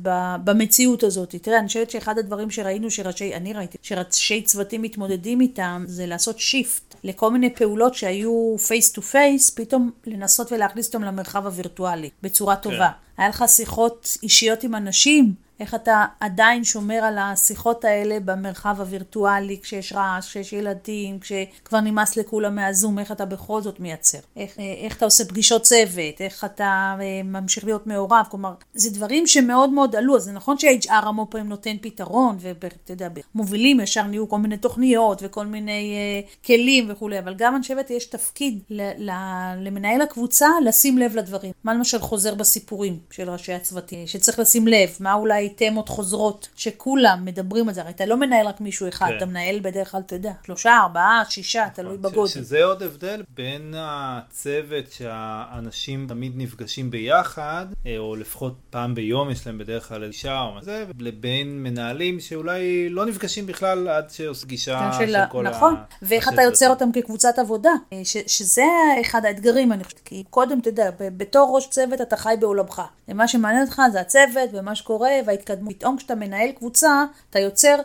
במציאות 0.45 1.03
הזאת. 1.03 1.35
תראה, 1.43 1.59
אני 1.59 1.67
חושבת 1.67 1.91
שאחד 1.91 2.19
הדברים 2.19 2.51
שראינו 2.51 2.91
שראשי, 2.91 3.35
אני 3.35 3.53
ראיתי, 3.53 3.79
שראשי 3.83 4.43
צוותים 4.43 4.83
מתמודדים 4.83 5.41
איתם, 5.41 5.85
זה 5.87 6.07
לעשות 6.07 6.39
shift 6.39 6.95
לכל 7.05 7.31
מיני 7.31 7.55
פעולות 7.55 7.95
שהיו 7.95 8.57
face 8.67 8.93
to 8.93 9.03
face, 9.03 9.51
פתאום 9.51 9.91
לנסות 10.07 10.53
ולהכניס 10.53 10.87
אותם 10.87 11.03
למרחב 11.03 11.47
הווירטואלי 11.47 12.11
בצורה 12.23 12.57
טובה. 12.57 12.79
כן. 12.79 13.23
היה 13.23 13.29
לך 13.29 13.45
שיחות 13.49 14.17
אישיות 14.23 14.65
עם 14.65 14.75
אנשים, 14.75 15.35
איך 15.61 15.75
אתה 15.75 16.05
עדיין 16.21 16.65
שומר 16.65 16.95
על 16.95 17.19
השיחות 17.19 17.85
האלה 17.85 18.21
במרחב 18.21 18.77
הווירטואלי, 18.79 19.59
כשיש 19.63 19.93
רעש, 19.93 20.29
כשיש 20.29 20.53
ילדים, 20.53 21.19
כשכבר 21.21 21.81
נמאס 21.81 22.17
לכולם 22.17 22.55
מהזום, 22.55 22.99
איך 22.99 23.13
אתה 23.13 23.25
בכל 23.25 23.63
זאת 23.63 23.81
מייצר. 23.81 24.19
איך, 24.37 24.59
איך 24.59 24.97
אתה 24.97 25.05
עושה 25.05 25.25
פגישות 25.25 25.63
צוות, 25.63 26.21
איך 26.21 26.45
אתה 26.45 26.97
אה, 27.01 27.23
ממשיך 27.25 27.65
להיות 27.65 27.87
מעורב, 27.87 28.27
כלומר, 28.31 28.55
זה 28.75 28.91
דברים 28.91 29.27
שמאוד 29.27 29.71
מאוד 29.71 29.97
עלו, 29.97 30.17
אז 30.17 30.23
זה 30.23 30.33
נכון 30.33 30.59
שה-HR 30.59 30.91
המון 30.91 31.27
פעמים 31.31 31.49
נותן 31.49 31.77
פתרון, 31.81 32.37
ואתה 32.41 32.93
יודע, 32.93 33.09
מובילים 33.35 33.81
ישר 33.81 34.03
נהיו 34.03 34.29
כל 34.29 34.39
מיני 34.39 34.57
תוכניות 34.57 35.23
וכל 35.25 35.47
מיני 35.47 35.97
uh, 36.23 36.47
כלים 36.47 36.87
וכולי, 36.89 37.19
אבל 37.19 37.35
גם 37.35 37.55
אני 37.55 37.63
חושבת 37.63 37.91
יש 37.91 38.07
תפקיד 38.07 38.59
ל- 38.71 39.11
ל- 39.11 39.55
למנהל 39.61 40.01
הקבוצה 40.01 40.49
לשים 40.65 40.99
לב 40.99 41.17
לדברים. 41.17 41.53
מה 41.65 41.75
למשל 41.75 41.99
חוזר 41.99 42.35
בסיפורים 42.35 42.99
של 43.11 43.31
ראשי 43.31 43.53
הצוותים, 43.53 44.07
שצריך 44.07 44.39
לשים 44.39 44.69
לב, 44.69 44.97
מה 45.01 45.15
אולי 45.15 45.46
תמות 45.49 45.89
חוזרות, 45.89 46.49
שכולם 46.57 47.25
מדברים 47.25 47.69
על 47.69 47.75
זה, 47.75 47.81
הרי 47.81 47.91
אתה 47.91 48.07
לא 48.07 48.17
מנהל 48.17 48.47
רק 48.47 48.61
מישהו 48.61 48.89
אחד, 48.89 49.07
כן. 49.09 49.17
אתה 49.17 49.27
מנהל 49.27 49.61
בדרך 49.61 49.91
כלל, 49.91 50.01
אתה 50.01 50.15
יודע, 50.15 50.33
שלושה, 50.47 50.79
ארבעה, 50.83 51.23
שישה, 51.29 51.61
נכון, 51.61 51.75
תלוי 51.75 51.97
בגודל. 51.97 52.29
שזה 52.29 52.65
עוד 52.65 52.83
הבדל 52.83 53.23
בין 53.35 53.75
הצוות 53.77 54.93
שהאנשים 54.93 56.07
תמיד 56.09 56.33
נפגשים 56.37 56.91
ביחד, 56.91 57.67
אה, 57.87 57.99
או 57.99 58.17
לפחות 58.17 58.55
פעם 58.71 58.95
ביום 58.95 59.31
יש 59.31 59.47
להם 59.47 59.59
בדרך 59.59 59.89
כלל 59.89 60.05
אישה 60.05 60.41
או 60.41 60.53
מה 60.53 60.63
זה, 60.63 60.85
לבין 60.99 61.63
מנהלים 61.63 62.21
שאולי 62.21 62.89
לא 62.89 63.07
נפגשים 63.07 63.47
בכלל 63.47 63.89
עד 63.89 64.11
שעושה 64.11 64.47
גישה 64.47 64.91
של, 64.99 65.07
של 65.07 65.19
כל 65.31 65.43
נכון, 65.43 65.75
ה... 65.75 65.85
ואיך 66.03 66.29
אתה 66.29 66.43
יוצר 66.43 66.71
אותם 66.71 66.93
כקבוצת 66.93 67.39
עבודה, 67.39 67.73
אה, 67.93 68.01
ש, 68.05 68.17
שזה 68.27 68.63
אחד 69.01 69.25
האתגרים, 69.25 69.73
אני 69.73 69.85
חושבת, 69.85 70.01
כי 70.05 70.25
קודם, 70.31 70.59
אתה 70.59 70.69
יודע, 70.69 70.91
בתור 70.99 71.53
ראש 71.55 71.69
צוות 71.71 72.01
אתה 72.01 72.17
חי 72.17 72.35
בעולמך, 72.41 72.83
ומה 73.09 73.29
שמעניין 73.29 73.63
אותך 73.65 73.83
זה 73.93 74.01
הצוות 74.01 74.51
ומה 74.53 74.75
שקורה, 74.75 75.11
וההתקדמות. 75.37 75.77
פתאום 75.77 75.97
כשאתה 75.97 76.15
מנהל 76.15 76.53
קבוצה, 76.53 77.05
אתה 77.31 77.39
יוצר 77.39 77.77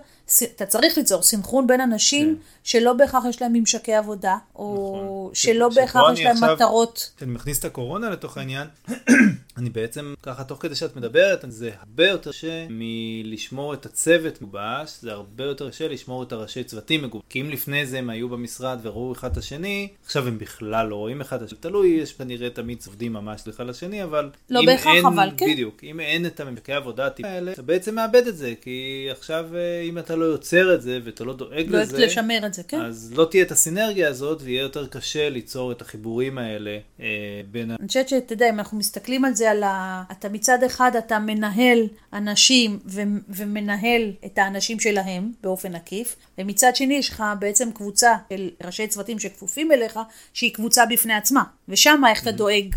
אתה 0.55 0.65
צריך 0.65 0.97
ליצור 0.97 1.23
סנכרון 1.23 1.67
בין 1.67 1.81
אנשים 1.81 2.35
כן. 2.35 2.41
שלא 2.63 2.93
בהכרח 2.93 3.23
יש 3.29 3.41
להם 3.41 3.53
ממשקי 3.53 3.93
עבודה, 3.93 4.37
או 4.55 4.99
נכון. 5.03 5.35
שלא 5.35 5.71
ש... 5.71 5.75
בהכרח 5.75 6.13
יש 6.13 6.19
להם 6.19 6.31
עכשיו, 6.31 6.55
מטרות. 6.55 7.11
כשאני 7.17 7.31
מכניס 7.31 7.59
את 7.59 7.65
הקורונה 7.65 8.09
לתוך 8.09 8.37
העניין, 8.37 8.67
אני 9.57 9.69
בעצם, 9.69 10.13
ככה 10.23 10.43
תוך 10.43 10.61
כדי 10.61 10.75
שאת 10.75 10.95
מדברת, 10.95 11.45
זה 11.47 11.71
הרבה 11.79 12.07
יותר 12.07 12.31
קשה 12.31 12.65
מלשמור 12.69 13.73
את 13.73 13.85
הצוות 13.85 14.41
מגובש, 14.41 14.97
זה 15.01 15.11
הרבה 15.11 15.43
יותר 15.43 15.69
קשה 15.69 15.87
לשמור 15.87 16.23
את 16.23 16.31
הראשי 16.31 16.63
צוותים 16.63 17.03
מגובש. 17.03 17.25
כי 17.29 17.41
אם 17.41 17.49
לפני 17.49 17.85
זה 17.85 17.97
הם 17.97 18.09
היו 18.09 18.29
במשרד 18.29 18.79
וראו 18.81 19.13
אחד 19.13 19.31
את 19.31 19.37
השני, 19.37 19.87
עכשיו 20.05 20.27
הם 20.27 20.37
בכלל 20.37 20.87
לא 20.87 20.95
רואים 20.95 21.21
אחד 21.21 21.41
את 21.41 21.47
השני. 21.47 21.59
תלוי, 21.59 21.87
יש 21.87 22.13
כנראה 22.13 22.49
תמיד 22.49 22.79
צוותים 22.79 23.13
ממש 23.13 23.47
אחד 23.47 23.67
לשני, 23.67 24.03
אבל... 24.03 24.29
לא 24.49 24.61
בהכרח, 24.65 25.05
אבל 25.07 25.29
כן. 25.37 25.45
בדיוק, 25.51 25.83
אם 25.83 25.99
אין 25.99 26.25
את 26.25 26.39
הממשקי 26.39 26.73
העבודה 26.73 27.07
האלה, 27.23 27.51
אתה 27.51 27.61
בעצם 27.61 27.95
מאבד 27.95 28.27
את 28.27 28.37
זה, 28.37 28.53
כי 28.61 29.07
עכשיו 29.11 29.45
אה, 29.55 29.81
אם 29.81 29.97
אתה 29.97 30.15
לא 30.21 30.25
יוצר 30.25 30.75
את 30.75 30.81
זה 30.81 30.99
ואתה 31.03 31.23
לא 31.23 31.33
דואג 31.33 31.65
לא 31.67 31.79
לזה, 31.79 32.05
לשמר 32.05 32.45
את 32.45 32.53
זה, 32.53 32.63
כן. 32.63 32.81
אז 32.81 33.13
לא 33.15 33.27
תהיה 33.31 33.43
את 33.43 33.51
הסינרגיה 33.51 34.09
הזאת 34.09 34.41
ויהיה 34.41 34.61
יותר 34.61 34.87
קשה 34.87 35.29
ליצור 35.29 35.71
את 35.71 35.81
החיבורים 35.81 36.37
האלה 36.37 36.77
אה, 36.99 37.05
בין. 37.51 37.71
אני 37.71 37.87
חושבת 37.87 38.09
שאתה 38.09 38.33
יודע, 38.33 38.49
אם 38.49 38.59
אנחנו 38.59 38.77
מסתכלים 38.77 39.25
על 39.25 39.33
זה, 39.33 39.51
על 39.51 39.63
ה... 39.63 40.03
אתה 40.11 40.29
מצד 40.29 40.63
אחד 40.63 40.91
אתה 40.97 41.19
מנהל 41.19 41.87
אנשים 42.13 42.79
ו... 42.85 43.01
ומנהל 43.29 44.11
את 44.25 44.37
האנשים 44.37 44.79
שלהם 44.79 45.31
באופן 45.43 45.75
עקיף, 45.75 46.15
ומצד 46.37 46.75
שני 46.75 46.93
יש 46.93 47.09
לך 47.09 47.23
בעצם 47.39 47.71
קבוצה 47.71 48.15
של 48.29 48.49
ראשי 48.63 48.87
צוותים 48.87 49.19
שכפופים 49.19 49.71
אליך, 49.71 49.99
שהיא 50.33 50.53
קבוצה 50.53 50.85
בפני 50.85 51.13
עצמה, 51.13 51.43
ושם 51.69 52.01
איך 52.09 52.21
אתה 52.21 52.31
דואג. 52.31 52.75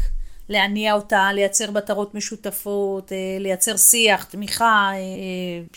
להניע 0.48 0.94
אותה, 0.94 1.32
לייצר 1.32 1.70
מטרות 1.70 2.14
משותפות, 2.14 3.12
אה, 3.12 3.16
לייצר 3.40 3.76
שיח, 3.76 4.24
תמיכה, 4.24 4.90
אה, 4.94 4.98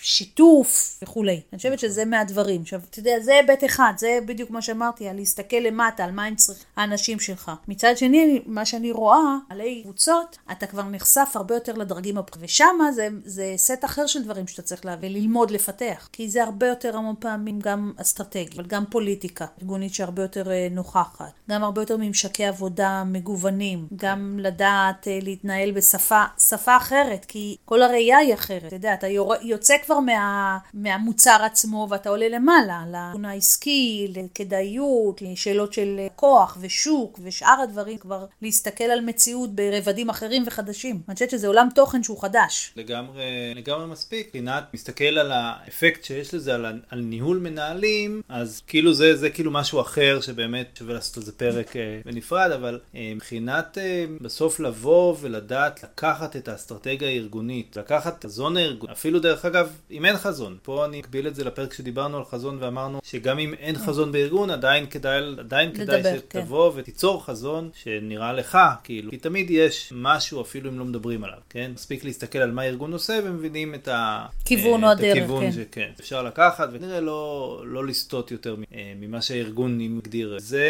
שיתוף 0.02 1.00
וכולי. 1.02 1.42
אני 1.52 1.58
חושבת 1.58 1.80
שזה 1.80 2.06
מהדברים. 2.06 2.62
עכשיו, 2.62 2.82
אתה 2.90 3.00
יודע, 3.00 3.20
זה 3.22 3.34
היבט 3.34 3.64
אחד, 3.64 3.94
זה 3.98 4.20
בדיוק 4.26 4.50
מה 4.50 4.62
שאמרתי, 4.62 5.08
על 5.08 5.16
להסתכל 5.16 5.58
למטה, 5.58 6.04
על 6.04 6.12
מה 6.12 6.26
הם 6.26 6.36
צריכים, 6.36 6.66
האנשים 6.76 7.20
שלך. 7.20 7.52
מצד 7.68 7.98
שני, 7.98 8.42
מה 8.46 8.66
שאני 8.66 8.92
רואה, 8.92 9.36
עלי 9.50 9.82
קבוצות, 9.84 10.38
אתה 10.52 10.68
כבר 10.68 10.84
נחשף 10.84 11.30
הרבה 11.36 11.56
יותר 11.56 11.74
לדרגים 11.74 12.18
הבכירים. 12.18 12.46
ושם 12.46 12.80
זה, 12.96 13.08
זה 13.26 13.54
סט 13.58 13.86
אחר 13.86 14.08
של 14.08 14.24
דברים 14.24 14.48
שאתה 14.48 14.62
צריך 14.62 14.86
להביא, 14.86 15.10
ללמוד 15.10 15.52
לפתח. 15.52 16.10
כי 16.12 16.30
זה 16.30 16.44
הרבה 16.44 16.68
יותר 16.68 16.98
המון 16.98 17.16
פעמים 17.20 17.60
גם 17.60 17.94
אסטרטגי, 17.98 18.56
אבל 18.56 18.66
גם 18.66 18.86
פוליטיקה 18.90 19.46
ארגונית 19.62 19.94
שהרבה 19.94 20.22
יותר 20.22 20.52
אה, 20.52 20.68
נוכחת. 20.72 21.32
גם 21.50 21.64
הרבה 21.64 21.82
יותר 21.82 21.98
ממשקי 21.98 22.46
עבודה 22.46 23.04
מגוונים. 23.06 23.88
גם 23.96 24.40
לדעת 24.58 25.08
אה, 25.08 25.20
להתנהל 25.22 25.72
בשפה 25.72 26.24
שפה 26.50 26.78
אחרת, 26.78 27.26
כי 27.26 27.56
כל 27.66 27.82
הראייה 27.82 28.18
היא 28.18 28.34
אחרת. 28.34 28.68
אתה 28.68 28.76
יודע, 28.76 28.94
אתה 28.94 29.08
יוצא 29.42 29.76
כבר 29.86 30.00
מה, 30.00 30.58
מהמוצר 30.74 31.38
עצמו 31.44 31.88
ואתה 31.90 32.10
עולה 32.10 32.30
למעלה, 32.30 32.84
לתכון 32.92 33.26
העסקי, 33.26 34.14
לכדאיות, 34.16 35.22
לשאלות 35.22 35.74
של 35.74 36.00
כוח 36.16 36.58
ושוק 36.62 37.20
ושאר 37.24 37.62
הדברים, 37.64 37.98
כבר 37.98 38.26
להסתכל 38.42 38.84
על 38.84 39.02
מציאות 39.02 39.56
ברבדים 39.56 40.10
אחרים 40.10 40.44
וחדשים. 40.48 41.02
אני 41.08 41.14
חושבת 41.14 41.30
שזה 41.30 41.48
עולם 41.48 41.68
תוכן 41.76 42.04
שהוא 42.04 42.22
חדש. 42.22 42.74
לגמרי, 42.76 43.54
לגמרי 43.56 43.88
מספיק. 43.88 44.36
רינת 44.36 44.64
מסתכל 44.74 45.18
על 45.18 45.32
האפקט 45.32 46.04
שיש 46.04 46.34
לזה 46.34 46.56
על, 46.56 46.66
על 46.90 47.00
ניהול 47.00 47.38
מנהלים, 47.38 48.22
אז 48.30 48.62
כאילו 48.68 48.94
זה, 48.94 49.16
זה 49.16 49.30
כאילו 49.30 49.52
משהו 49.52 49.82
אחר 49.82 50.22
שבאמת 50.22 50.68
שווה 50.80 50.94
לעשות 50.94 51.18
על 51.18 51.24
זה 51.24 51.32
פרק 51.32 51.76
אה, 51.76 52.00
בנפרד, 52.06 52.52
אבל 52.52 52.80
אה, 52.96 53.12
מבחינת 53.16 53.78
בסוף 54.22 54.47
בסוף 54.48 54.60
לבוא 54.60 55.16
ולדעת 55.22 55.84
לקחת 55.84 56.36
את 56.36 56.48
האסטרטגיה 56.48 57.08
הארגונית, 57.08 57.78
לקחת 57.78 58.20
את 58.20 58.26
החזון 58.26 58.58
הארגוני, 58.58 58.94
אפילו 58.94 59.20
דרך 59.20 59.46
אגב, 59.46 59.70
אם 59.92 60.06
אין 60.06 60.18
חזון, 60.18 60.58
פה 60.64 60.86
אני 60.86 61.00
אקביל 61.00 61.28
את 61.28 61.36
זה 61.36 61.44
לפרק 61.44 61.74
שדיברנו 61.74 62.18
על 62.18 62.24
חזון 62.26 62.58
ואמרנו 62.62 63.00
שגם 63.04 63.40
אם 63.40 63.54
אין 63.54 63.78
חזון 63.78 64.12
בארגון, 64.12 64.50
עדיין 64.50 64.86
כדאי, 64.86 65.22
עדיין 65.40 65.74
כדאי 65.74 66.00
לדבר, 66.00 66.18
שתבוא 66.18 66.72
כן. 66.72 66.80
ותיצור 66.80 67.26
חזון 67.26 67.70
שנראה 67.74 68.34
לך, 68.34 68.58
כאילו, 68.84 69.12
כי 69.12 69.18
תמיד 69.18 69.52
יש 69.52 69.94
משהו 69.96 70.42
אפילו 70.42 70.70
אם 70.70 70.80
לא 70.80 70.86
מדברים 70.86 71.24
עליו, 71.24 71.38
כן? 71.50 71.72
מספיק 71.74 72.04
להסתכל 72.04 72.40
על 72.40 72.52
מה 72.52 72.62
הארגון 72.62 72.94
עושה 72.94 73.20
ומבינים 73.24 73.76
את 73.76 73.90
הכיוון 73.92 74.84
או 74.84 74.90
הדרך, 74.90 75.30
כן. 75.42 75.52
שכן, 75.52 75.90
אפשר 76.00 76.24
לקחת 76.24 76.70
ונראה 76.72 77.00
לא, 77.00 77.62
לא 77.66 77.88
לסטות 77.88 78.32
יותר 78.32 78.56
אה, 78.74 78.94
ממה 79.00 79.22
שהארגון 79.22 79.78
מגדיר. 79.78 80.38
זה 80.40 80.70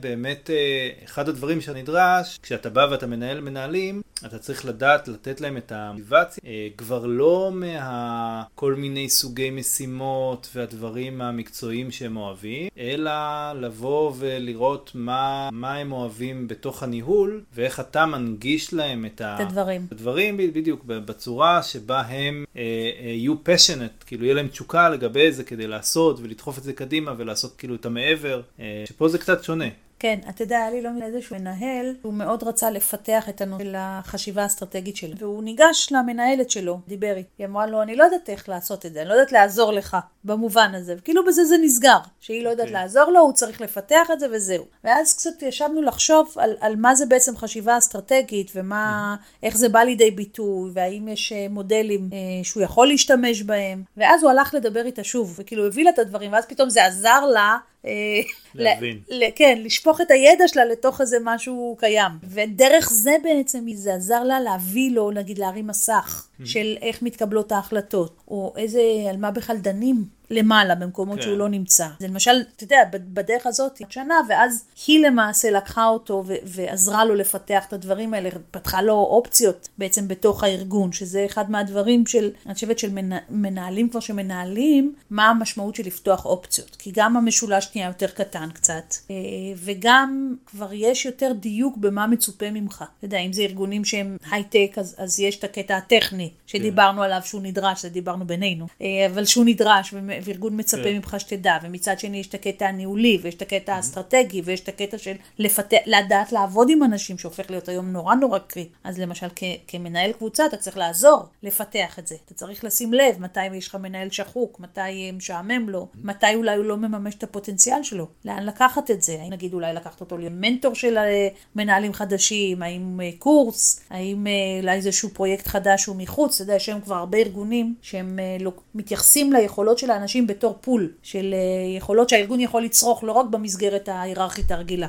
באמת 0.00 0.50
אה, 0.50 0.90
אחד 1.04 1.28
הדברים 1.28 1.60
שנדרש 1.60 2.38
כשאתה 2.42 2.70
בא 2.70 2.86
ואתה 2.90 3.06
מנהל 3.12 3.40
מנהלים, 3.40 4.02
אתה 4.26 4.38
צריך 4.38 4.64
לדעת 4.64 5.08
לתת 5.08 5.40
להם 5.40 5.56
את 5.56 5.72
המוטיבציה, 5.72 6.42
אה, 6.46 6.68
כבר 6.76 7.06
לא 7.06 7.50
מהכל 7.52 8.74
מיני 8.74 9.08
סוגי 9.08 9.50
משימות 9.50 10.48
והדברים 10.54 11.20
המקצועיים 11.20 11.90
שהם 11.90 12.16
אוהבים, 12.16 12.68
אלא 12.78 13.12
לבוא 13.52 14.12
ולראות 14.18 14.90
מה, 14.94 15.48
מה 15.52 15.74
הם 15.74 15.92
אוהבים 15.92 16.48
בתוך 16.48 16.82
הניהול, 16.82 17.42
ואיך 17.54 17.80
אתה 17.80 18.06
מנגיש 18.06 18.74
להם 18.74 19.06
את, 19.06 19.20
את 19.20 19.40
הדברים. 19.40 19.86
הדברים 19.92 20.36
בדיוק, 20.36 20.84
בצורה 20.86 21.62
שבה 21.62 22.00
הם 22.00 22.44
אה, 22.56 22.62
אה, 22.62 23.10
יהיו 23.10 23.44
פשנט, 23.44 23.92
כאילו 24.06 24.24
יהיה 24.24 24.34
להם 24.34 24.48
תשוקה 24.48 24.88
לגבי 24.88 25.32
זה 25.32 25.44
כדי 25.44 25.66
לעשות 25.66 26.20
ולדחוף 26.20 26.58
את 26.58 26.62
זה 26.62 26.72
קדימה 26.72 27.14
ולעשות 27.16 27.54
כאילו 27.58 27.74
את 27.74 27.86
המעבר, 27.86 28.40
אה, 28.60 28.84
שפה 28.86 29.08
זה 29.08 29.18
קצת 29.18 29.44
שונה. 29.44 29.68
כן, 30.02 30.18
אתה 30.28 30.42
יודע, 30.42 30.56
היה 30.56 30.70
לי 30.70 30.82
לא 30.82 30.90
מבין 30.90 31.02
איזשהו 31.02 31.36
מנהל, 31.36 31.94
הוא 32.02 32.14
מאוד 32.14 32.42
רצה 32.42 32.70
לפתח 32.70 33.28
את 33.28 33.40
הנושא 33.40 33.64
של 33.64 33.74
החשיבה 33.78 34.42
האסטרטגית 34.42 34.96
שלו. 34.96 35.16
והוא 35.18 35.42
ניגש 35.42 35.88
למנהלת 35.90 36.50
שלו, 36.50 36.80
דיבר 36.88 37.16
איתי. 37.16 37.28
היא 37.38 37.46
אמרה 37.46 37.66
לו, 37.66 37.82
אני 37.82 37.96
לא 37.96 38.04
יודעת 38.04 38.30
איך 38.30 38.48
לעשות 38.48 38.86
את 38.86 38.92
זה, 38.92 39.00
אני 39.00 39.08
לא 39.08 39.14
יודעת 39.14 39.32
לעזור 39.32 39.72
לך 39.72 39.96
במובן 40.24 40.74
הזה. 40.74 40.94
וכאילו 40.98 41.24
בזה 41.24 41.44
זה 41.44 41.56
נסגר, 41.62 41.98
שהיא 42.20 42.44
לא 42.44 42.50
יודעת 42.50 42.66
okay. 42.66 42.70
אוקיי. 42.70 42.82
לעזור 42.82 43.10
לו, 43.10 43.20
הוא 43.20 43.32
צריך 43.32 43.60
לפתח 43.60 44.10
את 44.12 44.20
זה 44.20 44.26
וזהו. 44.32 44.64
ואז 44.84 45.12
קצת 45.12 45.42
ישבנו 45.42 45.82
לחשוב 45.82 46.34
על, 46.36 46.56
על 46.60 46.76
מה 46.76 46.94
זה 46.94 47.06
בעצם 47.06 47.36
חשיבה 47.36 47.78
אסטרטגית, 47.78 48.50
ומה, 48.54 49.16
איך 49.42 49.56
זה 49.56 49.68
בא 49.68 49.80
לידי 49.80 50.10
ביטוי, 50.10 50.70
והאם 50.74 51.08
יש 51.08 51.32
אה, 51.32 51.46
מודלים 51.50 52.10
אה, 52.12 52.44
שהוא 52.44 52.62
יכול 52.62 52.86
להשתמש 52.86 53.42
בהם. 53.42 53.82
ואז 53.96 54.22
הוא 54.22 54.30
הלך 54.30 54.54
לדבר 54.54 54.86
איתה 54.86 55.04
שוב, 55.04 55.34
וכאילו 55.38 55.66
הביא 55.66 55.84
לה 55.84 55.90
את 55.90 55.98
הדברים, 55.98 56.32
ואז 56.32 56.46
פתאום 56.46 56.70
זה 56.70 56.86
עזר 56.86 57.26
לה. 57.26 57.56
אה, 57.86 58.20
להבין. 58.54 59.00
ל, 59.10 59.24
כן, 59.34 59.58
לשפוך 59.64 60.00
את 60.00 60.10
הידע 60.10 60.48
שלה 60.48 60.64
לתוך 60.64 61.00
איזה 61.00 61.16
משהו 61.22 61.76
קיים. 61.78 62.12
ודרך 62.24 62.90
זה 62.90 63.16
בעצם, 63.22 63.64
זה 63.74 63.94
עזר 63.94 64.24
לה 64.24 64.40
להביא 64.40 64.90
לו, 64.90 65.10
נגיד, 65.10 65.38
להרים 65.38 65.66
מסך, 65.66 66.26
mm-hmm. 66.26 66.46
של 66.46 66.76
איך 66.82 67.02
מתקבלות 67.02 67.52
ההחלטות, 67.52 68.16
או 68.28 68.54
איזה, 68.56 68.80
על 69.10 69.16
מה 69.16 69.30
בכלל 69.30 69.56
דנים 69.56 70.04
למעלה, 70.30 70.74
במקומות 70.74 71.16
כן. 71.16 71.22
שהוא 71.22 71.38
לא 71.38 71.48
נמצא. 71.48 71.86
זה 71.98 72.08
למשל, 72.08 72.30
אתה 72.56 72.64
יודע, 72.64 72.76
בדרך 72.92 73.46
הזאת, 73.46 73.82
שנה, 73.88 74.14
ואז 74.28 74.64
היא 74.86 75.06
למעשה 75.06 75.50
לקחה 75.50 75.86
אותו 75.86 76.24
ו- 76.26 76.34
ועזרה 76.44 77.04
לו 77.04 77.14
לפתח 77.14 77.64
את 77.68 77.72
הדברים 77.72 78.14
האלה, 78.14 78.30
פתחה 78.50 78.82
לו 78.82 78.94
אופציות 78.94 79.68
בעצם 79.78 80.08
בתוך 80.08 80.44
הארגון, 80.44 80.92
שזה 80.92 81.26
אחד 81.26 81.50
מהדברים 81.50 82.06
של, 82.06 82.30
אני 82.46 82.54
חושבת 82.54 82.78
של 82.78 82.90
מנ- 82.90 83.22
מנהלים 83.30 83.88
כבר 83.88 84.00
שמנהלים, 84.00 84.94
מה 85.10 85.28
המשמעות 85.28 85.74
של 85.74 85.82
לפתוח 85.86 86.24
אופציות. 86.24 86.76
כי 86.78 86.90
גם 86.94 87.16
המשולש 87.16 87.68
נהיה 87.74 87.86
יותר 87.86 88.06
קטן 88.06 88.48
קצת, 88.54 88.94
אה, 89.10 89.16
וגם 89.56 90.34
כבר 90.46 90.72
יש 90.72 91.06
יותר 91.06 91.32
דיוק 91.40 91.76
במה 91.76 92.06
מצופה 92.06 92.50
ממך. 92.50 92.84
אתה 92.98 93.04
יודע, 93.04 93.18
אם 93.18 93.32
זה 93.32 93.42
ארגונים 93.42 93.84
שהם 93.84 94.16
הייטק, 94.30 94.72
אז, 94.76 94.94
אז 94.98 95.20
יש 95.20 95.36
את 95.36 95.44
הקטע 95.44 95.76
הטכני, 95.76 96.30
שדיברנו 96.46 97.02
עליו 97.02 97.20
שהוא 97.24 97.42
נדרש, 97.42 97.82
זה 97.82 97.88
דיברנו 97.88 98.26
בינינו, 98.26 98.66
אה, 98.82 98.86
אבל 99.12 99.24
שהוא 99.24 99.44
נדרש, 99.44 99.94
וארגון 100.24 100.60
מצפה 100.60 100.82
כן. 100.84 100.96
ממך 100.96 101.16
שתדע, 101.18 101.56
ומצד 101.62 101.98
שני 101.98 102.16
יש 102.16 102.26
את 102.26 102.34
הקטע 102.34 102.66
הניהולי, 102.66 103.18
ויש 103.22 103.34
את 103.34 103.42
הקטע 103.42 103.74
האסטרטגי, 103.74 104.42
ויש 104.44 104.60
את 104.60 104.68
הקטע 104.68 104.98
של 104.98 105.14
לפתח, 105.38 105.76
לדעת 105.86 106.32
לעבוד 106.32 106.70
עם 106.70 106.82
אנשים, 106.82 107.18
שהופך 107.18 107.50
להיות 107.50 107.68
היום 107.68 107.90
נורא 107.90 108.14
נורא 108.14 108.38
קריט. 108.38 108.68
אז 108.84 108.98
למשל, 108.98 109.26
כ- 109.36 109.42
כמנהל 109.68 110.12
קבוצה, 110.12 110.46
אתה 110.46 110.56
צריך 110.56 110.76
לעזור 110.76 111.22
לפתח 111.42 111.98
את 111.98 112.06
זה. 112.06 112.14
אתה 112.24 112.34
צריך 112.34 112.64
לשים 112.64 112.94
לב 112.94 113.20
מתי 113.20 113.46
יש 113.46 113.68
לך 113.68 113.74
מנהל 113.74 114.10
שחוק, 114.10 114.60
מתי 114.60 115.12
משעמם 115.12 115.68
לו, 115.68 115.88
מתי 115.94 116.34
אולי 116.34 116.56
הוא 116.56 116.64
לא 116.64 116.76
מממש 116.76 117.14
את 117.14 117.22
הפוטנציאל 117.22 117.82
שלו, 117.82 118.06
לאן 118.24 118.46
לקחת 118.46 118.90
את 118.90 119.02
זה, 119.02 119.16
האם 119.20 119.32
נגיד 119.32 119.54
אולי 119.54 119.74
לקחת 119.74 120.00
אותו 120.00 120.18
למנטור 120.18 120.74
של 120.74 120.98
אה, 120.98 121.28
מנהלים 121.56 121.92
חדשים, 121.92 122.62
האם 122.62 123.00
אה, 123.00 123.10
קורס, 123.18 123.80
האם 123.90 124.26
אה, 124.26 124.32
אולי 124.60 124.76
איזשהו 124.76 125.08
פרויקט 125.08 125.46
חדש 125.46 125.82
שהוא 125.82 125.96
מחוץ, 125.96 126.34
אתה 126.34 126.42
יודע, 126.42 126.54
יש 126.54 126.68
היום 126.68 126.80
כבר 126.80 126.94
הרבה 126.94 127.18
ארגונים 127.18 127.74
שהם 127.82 128.18
לא, 128.40 128.52
מתייחסים 128.74 129.32
ליכולות 129.32 129.78
של 129.78 129.90
האנשים 129.90 130.01
בתור 130.26 130.58
pool, 130.60 130.92
של 131.02 131.34
אה, 131.34 131.76
יכולות 131.76 132.08
שהארגון 132.08 132.40
יכול 132.40 132.64
לצרוך 132.64 133.04
לא 133.04 133.12
רק 133.12 133.26
במסגרת 133.26 133.88
ההיררכית 133.88 134.50
הרגילה. 134.50 134.88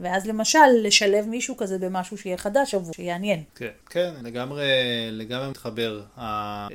ואז 0.00 0.26
למשל, 0.26 0.58
לשלב 0.82 1.26
מישהו 1.26 1.56
כזה 1.56 1.78
במשהו 1.78 2.18
שיהיה 2.18 2.36
חדש 2.36 2.74
עבור, 2.74 2.94
שיעניין. 2.94 3.42
כן, 3.54 3.68
כן, 3.90 4.14
לגמרי, 4.22 4.64
לגמרי 5.10 5.50
מתחבר. 5.50 6.02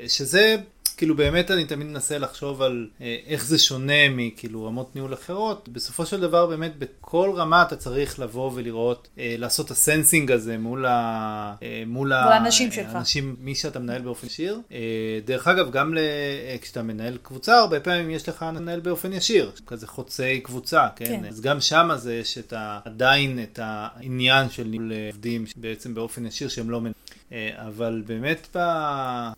שזה, 0.08 0.56
כאילו 0.96 1.16
באמת 1.16 1.50
אני 1.50 1.64
תמיד 1.64 1.86
מנסה 1.86 2.18
לחשוב 2.18 2.62
על 2.62 2.88
אה, 3.00 3.16
איך 3.26 3.44
זה 3.44 3.58
שונה 3.58 4.08
מכאילו 4.10 4.64
רמות 4.66 4.94
ניהול 4.94 5.14
אחרות. 5.14 5.68
בסופו 5.68 6.06
של 6.06 6.20
דבר 6.20 6.46
באמת 6.46 6.72
בכל 6.78 7.30
רמה 7.36 7.62
אתה 7.62 7.76
צריך 7.76 8.20
לבוא 8.20 8.50
ולראות, 8.54 9.08
אה, 9.18 9.34
לעשות 9.38 9.66
את 9.66 9.70
ה 9.70 9.78
sensing 9.78 10.32
הזה 10.32 10.58
מול, 10.58 10.86
ה, 10.86 11.54
אה, 11.62 11.82
מול, 11.86 12.12
ה- 12.12 12.34
האנשים 12.34 12.72
שלך. 12.72 12.94
האנשים, 12.94 13.36
מי 13.40 13.54
שאתה 13.54 13.78
מנהל 13.78 14.02
באופן 14.02 14.26
ישיר. 14.26 14.60
אה, 14.72 14.78
דרך 15.24 15.48
אגב, 15.48 15.70
גם 15.70 15.94
ל, 15.94 15.98
אה, 15.98 16.56
כשאתה 16.62 16.82
מנהל 16.82 17.18
קבוצה, 17.22 17.58
הרבה 17.58 17.80
פעמים 17.80 18.10
יש 18.10 18.28
לך 18.28 18.42
מנהל 18.42 18.80
באופן 18.80 19.12
ישיר, 19.12 19.50
כזה 19.66 19.86
חוצי 19.86 20.40
קבוצה, 20.40 20.86
כן? 20.96 21.04
כן. 21.04 21.24
אז 21.28 21.40
גם 21.40 21.60
שם 21.60 21.90
זה 21.96 22.14
יש 22.14 22.38
את 22.38 22.52
ה, 22.52 22.78
עדיין 22.84 23.38
את 23.42 23.58
העניין 23.62 24.50
של 24.50 24.64
ניהול 24.64 24.92
אה, 24.92 25.06
עובדים 25.12 25.44
בעצם 25.56 25.94
באופן 25.94 26.26
ישיר 26.26 26.48
שהם 26.48 26.70
לא 26.70 26.78
מנהלים. 26.80 26.92
אה, 27.32 27.50
אבל 27.66 28.02
באמת 28.06 28.56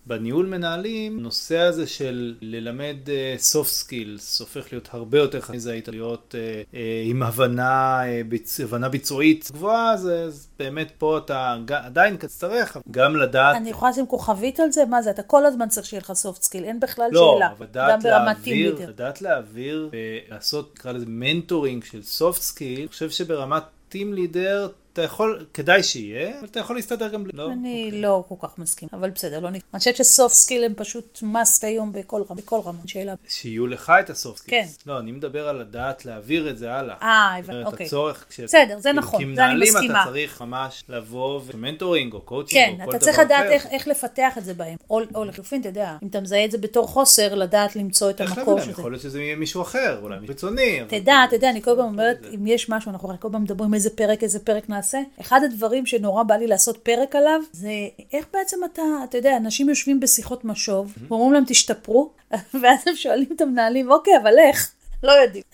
בניהול 0.06 0.46
מנהלים, 0.46 1.18
הנושא 1.18 1.58
הזה 1.58 1.86
של 1.86 2.34
ללמד 2.40 2.96
אה, 3.08 3.36
soft 3.52 3.84
skills 3.84 4.40
הופך 4.40 4.72
להיות 4.72 4.88
הרבה 4.92 5.18
יותר 5.18 5.40
חשוב. 5.40 5.56
זה 5.56 5.72
היית 5.72 5.88
להיות 5.88 6.34
אה, 6.74 7.02
עם 7.04 7.22
הבנה, 7.22 8.00
ביצ... 8.28 8.60
הבנה 8.60 8.88
ביצועית 8.88 9.50
גבוהה, 9.52 9.96
זה 9.96 10.22
אז 10.22 10.48
באמת 10.58 10.92
פה 10.98 11.18
אתה 11.18 11.56
עדיין 11.70 12.16
תצטרך 12.16 12.76
גם 12.90 13.16
לדעת, 13.16 13.56
אני 13.56 13.70
יכולה 13.70 13.90
לשים 13.90 14.06
כוכבית 14.06 14.60
על 14.60 14.72
זה? 14.72 14.84
מה 14.84 15.02
זה? 15.02 15.10
אתה 15.10 15.22
כל 15.22 15.46
הזמן 15.46 15.68
צריך 15.68 15.86
שיהיה 15.86 16.00
לך 16.00 16.10
soft 16.10 16.44
skill, 16.44 16.64
אין 16.64 16.80
בכלל 16.80 17.08
לא, 17.12 17.34
שאלה. 17.34 17.50
אבל 17.58 17.66
גם 17.72 18.00
ברמת 18.02 18.36
להעביר. 18.36 18.88
לדעת 18.88 19.22
להעביר 19.22 19.90
ולעשות, 19.92 20.72
נקרא 20.78 20.92
לזה 20.92 21.06
mentoring 21.08 21.84
של 21.84 22.00
soft 22.18 22.38
skill, 22.38 22.78
אני 22.78 22.88
חושב 22.88 23.10
שברמת 23.10 23.62
team 23.88 24.14
leader 24.14 24.68
אתה 24.94 25.02
יכול, 25.02 25.46
כדאי 25.54 25.82
שיהיה, 25.82 26.38
אבל 26.38 26.48
אתה 26.50 26.60
יכול 26.60 26.76
להסתדר 26.76 27.08
גם 27.08 27.24
בלי. 27.24 27.32
לא? 27.34 27.52
אני 27.52 27.90
לא 28.02 28.24
כל 28.28 28.34
כך 28.42 28.58
מסכים, 28.58 28.88
אבל 28.92 29.10
בסדר, 29.10 29.40
לא 29.40 29.50
נקרא. 29.50 29.68
אני 29.74 29.78
חושבת 29.78 29.96
ש 29.96 30.09
soft 30.09 30.34
skill 30.34 30.64
הם 30.64 30.72
פשוט 30.76 31.18
must 31.22 31.58
היום 31.66 31.92
בכל 31.92 32.22
רמה, 32.30 32.40
בכל 32.40 32.60
רמה, 32.64 32.78
שאלה. 32.86 33.14
שיהיו 33.28 33.66
לך 33.66 33.92
את 34.00 34.10
ה 34.10 34.17
soft 34.17 34.42
כן. 34.46 34.66
לא, 34.86 34.98
אני 34.98 35.12
מדבר 35.12 35.48
על 35.48 35.56
לדעת 35.60 36.04
להעביר 36.06 36.50
את 36.50 36.58
זה 36.58 36.72
הלאה. 36.72 36.96
אה, 37.02 37.36
הבנתי, 37.38 37.64
אוקיי. 37.64 37.86
הצורך, 37.86 38.24
כש... 38.28 38.40
בסדר, 38.40 38.78
זה 38.78 38.92
נכון, 38.92 39.20
כי 39.20 39.24
זה 39.24 39.44
אני 39.44 39.54
מנהלים 39.54 39.74
מסכימה. 39.74 40.02
אתה 40.02 40.10
צריך 40.10 40.42
ממש 40.42 40.84
לבוא 40.88 41.40
ו 41.46 41.53
mentoring 41.53 42.12
או 42.12 42.20
קואוצ'ינג 42.20 42.76
כן, 42.76 42.80
או 42.80 42.84
כל 42.84 42.90
אתה 42.90 42.98
דבר 42.98 43.04
צריך 43.06 43.18
לדעת 43.18 43.40
אחר. 43.46 43.50
איך, 43.50 43.66
איך 43.66 43.88
לפתח 43.88 44.38
את 44.38 44.44
זה 44.44 44.54
בהם. 44.54 44.76
או, 44.90 45.00
או 45.14 45.24
לחלופין, 45.24 45.60
אתה 45.60 45.68
יודע, 45.68 45.96
אם 46.02 46.08
אתה 46.08 46.20
מזהה 46.20 46.44
את 46.44 46.50
זה 46.50 46.58
בתור 46.58 46.86
חוסר, 46.86 47.34
לדעת 47.34 47.76
למצוא 47.76 48.10
את 48.10 48.20
המקור 48.20 48.60
של 48.60 48.64
זה. 48.64 48.70
יכול 48.70 48.92
להיות 48.92 49.02
שזה 49.02 49.22
יהיה 49.22 49.36
מישהו 49.36 49.62
אחר, 49.62 49.98
אולי 50.02 50.18
מישהו 50.20 50.34
חיצוני. 50.34 50.80
אבל- 50.82 50.88
תדע, 50.90 51.14
אתה 51.28 51.36
יודע, 51.36 51.50
אני 51.50 51.62
כל 51.62 51.74
פעם 51.76 51.84
אומרת, 51.86 52.18
אם 52.34 52.46
יש 52.46 52.68
משהו, 52.68 52.90
אנחנו 52.90 53.08
הרי 53.08 53.18
כל 53.20 53.28
פעם 53.32 53.42
מדברים 53.42 53.74
איזה 53.74 53.90
פרק, 53.90 54.22
איזה 54.22 54.40
פרק 54.40 54.68
נעשה. 54.68 54.83
אחד 55.20 55.40
הדברים 55.44 55.86
שנורא 55.86 56.22
בא 56.22 56.34
לי 56.34 56.46
לעשות 56.46 56.76
פרק 56.76 57.16
עליו, 57.16 57.40
זה 57.52 57.70
איך 58.12 58.26
בעצם 58.32 58.56
אתה, 58.64 58.82
אתה 59.04 59.18
יודע, 59.18 59.36
אנשים 59.36 59.68
יושבים 59.68 60.00
בשיחות 60.00 60.44
משוב, 60.44 60.92
ואומרים 61.08 61.32
להם 61.32 61.44
תשתפרו, 61.46 62.10
ואז 62.62 62.78
הם 62.86 62.96
שואלים 62.96 63.28
את 63.36 63.40
המנהלים, 63.40 63.90
אוקיי, 63.90 64.16
אבל 64.22 64.38
איך? 64.38 64.72
לא 65.02 65.12
יודעים. 65.12 65.44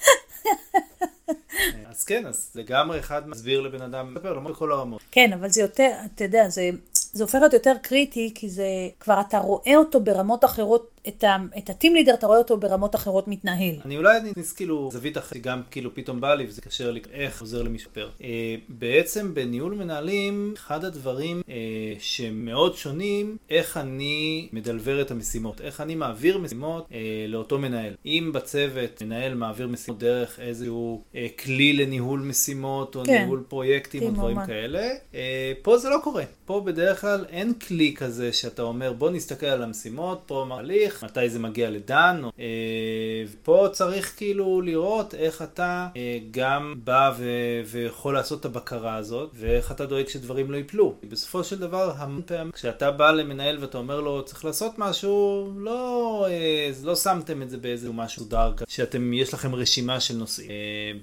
אז 1.90 2.04
כן, 2.04 2.26
אז 2.26 2.50
לגמרי 2.54 2.98
אחד 2.98 3.28
מסביר 3.28 3.60
לבן 3.60 3.82
אדם, 3.82 4.14
מספר 4.14 4.32
לו 4.32 4.40
בכל 4.40 4.72
הרמות. 4.72 5.00
כן, 5.10 5.32
אבל 5.32 5.48
זה 5.48 5.60
יותר, 5.60 5.90
אתה 6.14 6.24
יודע, 6.24 6.48
זה, 6.48 6.70
זה 6.92 7.24
הופך 7.24 7.34
להיות 7.34 7.52
יותר 7.52 7.74
קריטי, 7.82 8.32
כי 8.34 8.48
זה, 8.48 8.64
כבר 9.00 9.20
אתה 9.20 9.38
רואה 9.38 9.76
אותו 9.76 10.00
ברמות 10.00 10.44
אחרות, 10.44 10.99
את, 11.08 11.24
ה, 11.24 11.36
את 11.58 11.70
הטים 11.70 11.94
לידר, 11.94 12.14
אתה 12.14 12.26
רואה 12.26 12.38
אותו 12.38 12.56
ברמות 12.56 12.94
אחרות 12.94 13.28
מתנהל. 13.28 13.74
אני 13.84 13.96
אולי 13.96 14.18
אכניס 14.18 14.52
כאילו 14.52 14.90
זווית 14.92 15.18
אחרת, 15.18 15.42
גם 15.42 15.62
כאילו 15.70 15.94
פתאום 15.94 16.20
בא 16.20 16.34
לי 16.34 16.46
וזה 16.46 16.60
קשר 16.62 16.90
לי 16.90 17.00
איך 17.12 17.40
עוזר 17.40 17.62
למשפר. 17.62 18.08
אה, 18.22 18.54
בעצם 18.68 19.34
בניהול 19.34 19.74
מנהלים, 19.74 20.54
אחד 20.56 20.84
הדברים 20.84 21.42
אה, 21.48 21.54
שמאוד 21.98 22.76
שונים, 22.76 23.36
איך 23.50 23.76
אני 23.76 24.48
מדלבר 24.52 25.00
את 25.00 25.10
המשימות, 25.10 25.60
איך 25.60 25.80
אני 25.80 25.94
מעביר 25.94 26.38
משימות 26.38 26.88
אה, 26.92 26.98
לאותו 27.28 27.58
מנהל. 27.58 27.94
אם 28.06 28.30
בצוות 28.34 29.02
מנהל 29.02 29.34
מעביר 29.34 29.68
משימות 29.68 30.00
דרך 30.00 30.40
איזשהו 30.40 31.02
אה, 31.14 31.26
כלי 31.38 31.72
לניהול 31.72 32.20
משימות, 32.20 32.96
או 32.96 33.02
כן. 33.04 33.22
ניהול 33.22 33.44
פרויקטים 33.48 34.02
או 34.02 34.06
טים 34.06 34.14
דברים. 34.14 34.46
כאלה, 34.46 34.90
אה, 35.14 35.52
פה 35.62 35.78
זה 35.78 35.88
לא 35.88 35.96
קורה. 36.02 36.24
פה 36.44 36.60
בדרך 36.60 37.00
כלל 37.00 37.24
אין 37.28 37.54
כלי 37.54 37.94
כזה 37.96 38.32
שאתה 38.32 38.62
אומר 38.62 38.92
בוא 38.92 39.10
נסתכל 39.10 39.46
על 39.46 39.62
המשימות, 39.62 40.22
פה 40.26 40.44
מה 40.48 40.62
הליך, 40.90 41.04
מתי 41.04 41.30
זה 41.30 41.38
מגיע 41.38 41.70
לדן, 41.70 42.20
או, 42.24 42.30
אה, 42.38 42.44
ופה 43.32 43.66
צריך 43.72 44.14
כאילו 44.16 44.60
לראות 44.60 45.14
איך 45.14 45.42
אתה 45.42 45.88
אה, 45.96 46.18
גם 46.30 46.74
בא 46.84 47.12
ו- 47.18 47.60
ויכול 47.66 48.14
לעשות 48.14 48.40
את 48.40 48.44
הבקרה 48.44 48.94
הזאת, 48.94 49.30
ואיך 49.34 49.72
אתה 49.72 49.86
דואג 49.86 50.08
שדברים 50.08 50.50
לא 50.50 50.56
ייפלו. 50.56 50.94
בסופו 51.08 51.44
של 51.44 51.58
דבר, 51.58 51.92
המון 51.96 52.22
פעמים 52.26 52.52
כשאתה 52.52 52.90
בא 52.90 53.10
למנהל 53.10 53.58
ואתה 53.60 53.78
אומר 53.78 54.00
לו 54.00 54.24
צריך 54.24 54.44
לעשות 54.44 54.78
משהו, 54.78 55.48
לא, 55.56 56.26
אה, 56.30 56.70
לא 56.84 56.96
שמתם 56.96 57.42
את 57.42 57.50
זה 57.50 57.56
באיזה 57.56 57.92
משהו 57.92 58.24
דאר, 58.24 58.52
שאתם, 58.68 59.12
יש 59.12 59.34
לכם 59.34 59.54
רשימה 59.54 60.00
של 60.00 60.16
נושאים. 60.16 60.50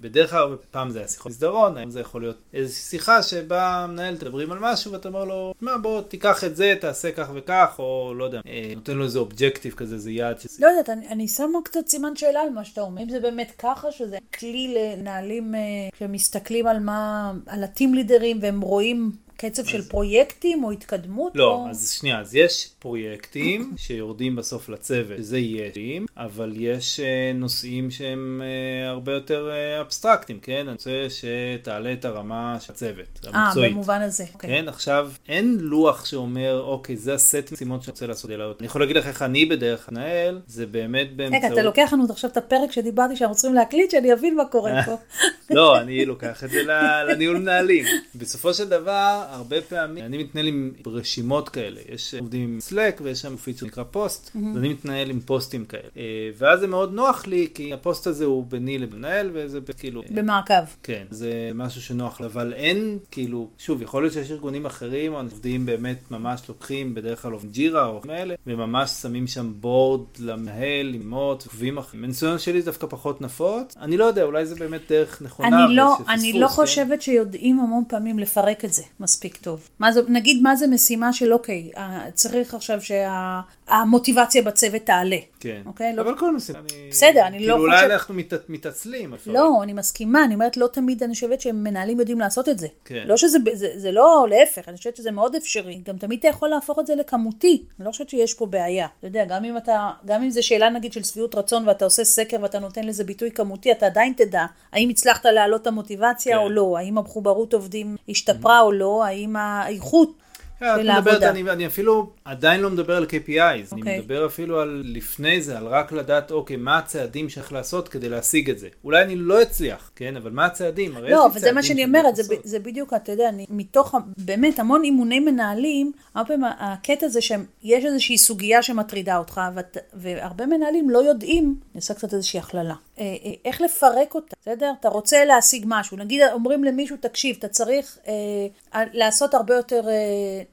בדרך 0.02 0.30
כלל, 0.30 0.56
פעם 0.72 0.90
זה 0.90 1.00
היה 1.00 1.08
שיחות 1.08 1.32
מסדרון, 1.32 1.78
היום 1.78 1.90
זה 1.90 2.00
יכול 2.00 2.22
להיות 2.22 2.38
איזושהי 2.54 2.84
שיחה 2.84 3.24
שבה 3.24 3.68
המנהל 3.68 4.18
תדברים 4.18 4.52
על 4.52 4.58
משהו 4.62 4.92
ואתה 4.92 5.08
אומר 5.08 5.26
לו, 5.26 5.54
מה 5.62 5.78
בוא 5.78 6.02
תיקח 6.02 6.44
את 6.44 6.56
זה, 6.56 6.76
תעשה 6.82 7.12
כך 7.12 7.28
וכך, 7.34 7.76
או 7.80 8.14
לא 8.18 8.24
יודע, 8.24 8.42
נותן 8.76 8.98
לו 8.98 9.04
איזה 9.04 9.20
אובג'קטיב 9.20 9.74
כזה, 9.78 9.96
איזה 9.96 10.12
יעד. 10.12 10.40
שזה... 10.40 10.66
לא 10.66 10.72
יודעת, 10.72 10.90
אני, 10.90 11.08
אני 11.08 11.28
שמה 11.28 11.60
קצת 11.64 11.88
סימן 11.88 12.16
שאלה 12.16 12.42
על 12.42 12.50
מה 12.50 12.64
שאתה 12.64 12.82
אומר. 12.82 13.02
אם 13.04 13.10
זה 13.10 13.20
באמת 13.20 13.52
ככה, 13.58 13.92
שזה 13.92 14.18
כלי 14.40 14.76
למנהלים 14.76 15.56
אה, 15.56 15.60
שמסתכלים 16.00 16.68
על 16.68 16.80
מה, 16.80 17.32
על 17.46 17.64
הטים 17.64 17.94
לידרים 17.94 18.40
והם 18.42 18.62
רואים 18.62 19.12
קצב 19.38 19.66
של 19.66 19.82
פרויקטים 19.82 20.64
או 20.64 20.72
התקדמות? 20.72 21.32
לא, 21.36 21.54
או... 21.54 21.70
אז 21.70 21.92
שנייה, 21.92 22.20
אז 22.20 22.36
יש 22.36 22.70
פרויקטים 22.80 23.74
שיורדים 23.78 24.36
בסוף 24.36 24.70
לצוות, 24.70 25.18
שזה 25.18 25.38
יש, 25.38 25.78
אבל 26.18 26.54
יש 26.56 27.00
אה, 27.00 27.32
נושאים 27.36 27.92
שהם 27.92 28.42
אה, 28.44 28.90
הרבה 28.90 29.12
יותר 29.12 29.50
אה, 29.52 29.82
אבסטרקטיים, 29.82 30.40
כן? 30.40 30.60
אני 30.62 30.72
רוצה 30.72 31.08
שתעלה 31.10 31.94
את 31.94 32.06
הרמה 32.06 32.58
של 32.60 32.74
הצוות, 32.74 33.20
אה, 33.26 33.30
המקצועית. 33.34 33.74
במובן 33.74 34.02
הזה. 34.02 34.26
אוקיי. 34.34 34.50
כן, 34.50 34.68
עכשיו, 34.68 35.12
אין 35.30 35.58
לוח 35.60 36.06
שאומר, 36.06 36.62
אוקיי, 36.62 36.98
זה 36.98 37.14
הסט 37.14 37.52
משימות 37.52 37.84
שאני 37.84 37.92
רוצה 37.92 38.08
לעשות. 38.08 38.32
אני 38.32 38.66
יכול 38.66 38.82
להגיד 38.82 38.96
לך 38.96 39.08
איך 39.08 39.22
אני 39.22 39.46
בדרך 39.46 39.86
כלל 39.86 39.98
מנהל, 39.98 40.42
זה 40.48 40.66
באמת 40.66 41.16
באמצעות... 41.16 41.44
רגע, 41.44 41.54
אתה 41.54 41.64
לוקח 41.64 41.90
לנו 41.94 42.06
עכשיו 42.10 42.30
את 42.30 42.38
הפרק 42.38 42.72
שדיברתי 42.72 43.16
שאנחנו 43.16 43.36
צריכים 43.36 43.54
להקליט, 43.54 43.92
שאני 43.92 44.14
אבין 44.14 44.36
מה 44.36 44.46
קורה 44.46 44.84
פה. 44.86 44.98
לא, 45.56 45.80
אני 45.80 46.06
לוקח 46.06 46.44
את 46.44 46.50
זה 46.50 46.64
לניהול 47.08 47.38
מנהלים. 47.38 47.86
בסופו 48.16 48.54
של 48.54 48.70
דבר, 48.70 49.27
הרבה 49.30 49.62
פעמים, 49.62 50.06
אני 50.06 50.18
מתנהל 50.18 50.48
עם 50.48 50.72
רשימות 50.86 51.50
כאלה. 51.50 51.80
יש 51.94 52.14
עובדים 52.14 52.42
עם 52.44 52.60
Slack 52.70 53.02
ויש 53.02 53.22
שם 53.22 53.38
feature 53.38 53.68
שנקרא 53.68 53.84
פוסט, 53.84 54.32
אז 54.36 54.58
אני 54.58 54.70
מתנהל 54.70 55.10
עם 55.10 55.20
פוסטים 55.20 55.66
כאלה. 55.66 55.90
אה, 55.98 56.30
ואז 56.38 56.60
זה 56.60 56.68
מאוד 56.68 56.94
נוח 56.94 57.28
לי, 57.28 57.48
כי 57.54 57.74
הפוסט 57.74 58.08
הזה 58.08 58.26
הוא 58.26 58.46
ביני 58.50 58.78
למנהל, 58.78 59.30
וזה 59.34 59.60
כאילו... 59.78 60.04
במעקב. 60.10 60.54
כן, 60.84 61.06
זה 61.10 61.52
משהו 61.56 61.82
שנוח, 61.82 62.22
אבל 62.22 62.54
אין, 62.54 62.98
כאילו, 63.12 63.48
שוב, 63.58 63.82
יכול 63.82 64.04
להיות 64.04 64.14
שיש 64.14 64.32
ארגונים 64.32 64.66
אחרים, 64.66 65.14
או 65.14 65.20
עובדים 65.20 65.66
באמת 65.66 66.12
ממש 66.12 66.42
לוקחים, 66.50 66.96
בדרך 66.96 67.22
כלל 67.22 67.32
עובדים 67.32 67.52
ג'ירה 67.52 67.86
או 67.86 68.02
כאלה, 68.02 68.36
וממש 68.48 68.90
שמים 68.90 69.28
שם 69.28 69.54
בורד 69.60 70.02
למנהל, 70.20 70.94
עם 70.94 71.10
מוט, 71.10 71.44
עוקבים 71.44 71.78
אחרים. 71.78 72.02
מניסיון 72.02 72.40
שלי 72.40 72.62
זה 72.62 72.66
דווקא 72.66 72.88
פחות 72.88 73.22
נפוץ. 73.22 73.76
אני 73.82 73.98
לא 73.98 74.06
יודע, 74.06 74.24
אולי 74.24 74.46
זה 74.46 74.56
באמת 74.56 74.82
דרך 74.90 75.22
נכונה. 75.22 75.66
אני 75.66 75.76
לא, 75.76 75.98
אני 76.10 76.34
לא 76.34 76.48
כן? 76.48 76.54
חושבת 76.54 77.02
שיודעים 77.02 77.60
המון 77.60 77.84
פעמים 77.88 78.20
לפרק 78.20 78.66
את 78.66 78.74
זה 78.74 78.84
מספיק 79.18 79.38
טוב. 79.38 79.70
מה 79.80 79.92
זה, 79.92 80.02
נגיד 80.08 80.42
מה 80.42 80.56
זה 80.56 80.68
משימה 80.68 81.14
של 81.14 81.34
אוקיי, 81.34 81.72
צריך 82.14 82.54
עכשיו 82.54 82.80
שהמוטיבציה 82.82 84.42
שה, 84.44 84.50
בצוות 84.50 84.82
תעלה. 84.82 85.18
כן, 85.40 85.62
אוקיי? 85.66 85.94
אבל 86.00 86.12
לא... 86.12 86.18
כל 86.18 86.36
משימה. 86.36 86.60
בסדר, 86.90 87.28
אני 87.28 87.38
כאילו 87.38 87.58
לא 87.58 87.62
חושבת... 87.62 87.74
חושבת... 87.74 87.84
אולי 87.84 87.94
אנחנו 87.94 88.14
מת, 88.14 88.34
מתעצלים. 88.50 89.14
לא, 89.26 89.64
אני 89.64 89.74
מסכימה, 89.74 90.24
אני 90.24 90.34
אומרת 90.34 90.58
לא 90.58 90.68
תמיד 90.68 91.04
אני 91.04 91.14
חושבת 91.14 91.42
שמנהלים 91.42 92.00
יודעים 92.00 92.20
לעשות 92.20 92.50
את 92.50 92.60
זה. 92.60 92.68
כן. 92.86 93.04
לא 93.08 93.18
שזה, 93.18 93.38
זה, 93.54 93.68
זה 93.76 93.92
לא 93.92 94.28
להפך, 94.30 94.70
אני 94.70 94.78
חושבת 94.78 94.96
שזה 94.96 95.12
מאוד 95.12 95.36
אפשרי. 95.36 95.82
גם 95.86 95.98
תמיד 95.98 96.20
אתה 96.20 96.28
יכול 96.28 96.50
להפוך 96.50 96.80
את 96.80 96.88
זה 96.88 96.96
לכמותי. 96.96 97.64
אני 97.80 97.86
לא 97.86 97.92
חושבת 97.92 98.10
שיש 98.10 98.34
פה 98.34 98.46
בעיה. 98.46 98.88
אתה 99.00 99.08
יודע, 99.08 99.26
גם 99.26 99.46
אם 99.46 99.58
אתה, 99.58 99.92
גם 100.06 100.24
אם 100.24 100.30
זה 100.30 100.42
שאלה 100.42 100.70
נגיד 100.70 100.94
של 100.94 101.04
שביעות 101.04 101.36
רצון 101.36 101.68
ואתה 101.68 101.86
עושה 101.86 102.04
סקר 102.04 102.38
ואתה 102.42 102.60
נותן 102.60 102.84
לזה 102.84 103.04
ביטוי 103.04 103.32
כמותי, 103.32 103.72
אתה 103.72 103.86
עדיין 103.86 104.14
תדע 104.18 104.46
האם 104.72 104.90
הצלחת 104.90 105.26
להעלות 105.26 105.62
את 105.62 105.68
המוטיבציה 105.68 106.38
כן. 106.38 106.44
או 106.44 106.50
לא, 106.50 106.78
האם 106.78 106.98
המחוברות 106.98 107.54
עובדים 107.54 107.96
השתפרה 108.10 108.62
או 108.62 108.72
לא, 108.72 109.04
האם 109.08 109.36
האיכות 109.36 110.14
של 110.60 110.66
מדברת, 110.66 111.08
העבודה. 111.08 111.30
אני, 111.30 111.52
אני 111.52 111.68
אפילו 111.68 112.10
עדיין 112.26 112.62
לא 112.62 112.70
מדבר 112.70 112.96
על 112.96 113.04
KPIs, 113.04 113.74
אני 113.74 113.82
אוקיי. 113.82 114.00
מדבר 114.00 114.26
אפילו 114.26 114.60
על 114.60 114.84
לפני 114.86 115.42
זה, 115.42 115.58
על 115.58 115.68
רק 115.68 115.92
לדעת, 115.92 116.32
אוקיי, 116.32 116.58
מה 116.58 116.78
הצעדים 116.78 117.30
שצריך 117.30 117.54
לעשות 117.54 117.90
כדי 117.90 118.10
להשיג 118.10 118.50
את 118.50 118.60
זה. 118.60 118.68
אולי 118.84 119.04
אני 119.04 119.16
לא 119.16 119.42
אצליח, 119.42 119.92
כן, 119.96 120.18
אבל 120.18 120.32
מה 120.32 120.46
הצעדים? 120.46 120.98
הרי 120.98 121.12
לא, 121.12 121.26
אבל 121.26 121.40
זה 121.40 121.52
מה 121.52 121.64
שאני 121.64 121.86
אומרת, 121.86 122.16
זה, 122.16 122.24
זה 122.44 122.60
בדיוק, 122.60 122.94
אתה 122.94 123.12
יודע, 123.12 123.30
אני, 123.30 123.46
מתוך 123.50 123.96
באמת 124.18 124.60
המון 124.60 124.84
אימוני 124.84 125.20
מנהלים, 125.20 125.92
הרבה 126.16 126.28
פעמים 126.28 126.46
הקטע 126.60 127.08
זה 127.08 127.22
שיש 127.22 127.86
איזושהי 127.86 128.18
סוגיה 128.18 128.64
שמטרידה 128.64 129.18
אותך, 129.18 129.42
ואת, 129.56 129.78
והרבה 129.94 130.46
מנהלים 130.46 130.90
לא 130.90 131.00
יודעים, 131.00 131.44
אני 131.44 131.80
עושה 131.80 131.94
קצת 131.94 132.14
איזושהי 132.14 132.40
הכללה, 132.40 132.74
אה, 133.00 133.04
אה, 133.26 133.32
איך 133.46 133.62
לפרק 133.62 134.16
אותה, 134.16 134.36
בסדר? 134.42 134.74
אתה 134.80 134.90
רוצה 134.90 135.26
להשיג 135.26 135.66
משהו, 135.68 135.98
נגיד 135.98 136.22
אומרים 136.34 136.64
למישהו, 136.64 136.98
תקשיב, 137.00 137.36
אתה 137.40 137.48
צריך 137.48 137.98
אה, 138.08 138.84
לעשות 138.94 139.34
הרבה 139.34 139.56
יותר, 139.56 139.90
אה, 139.90 139.94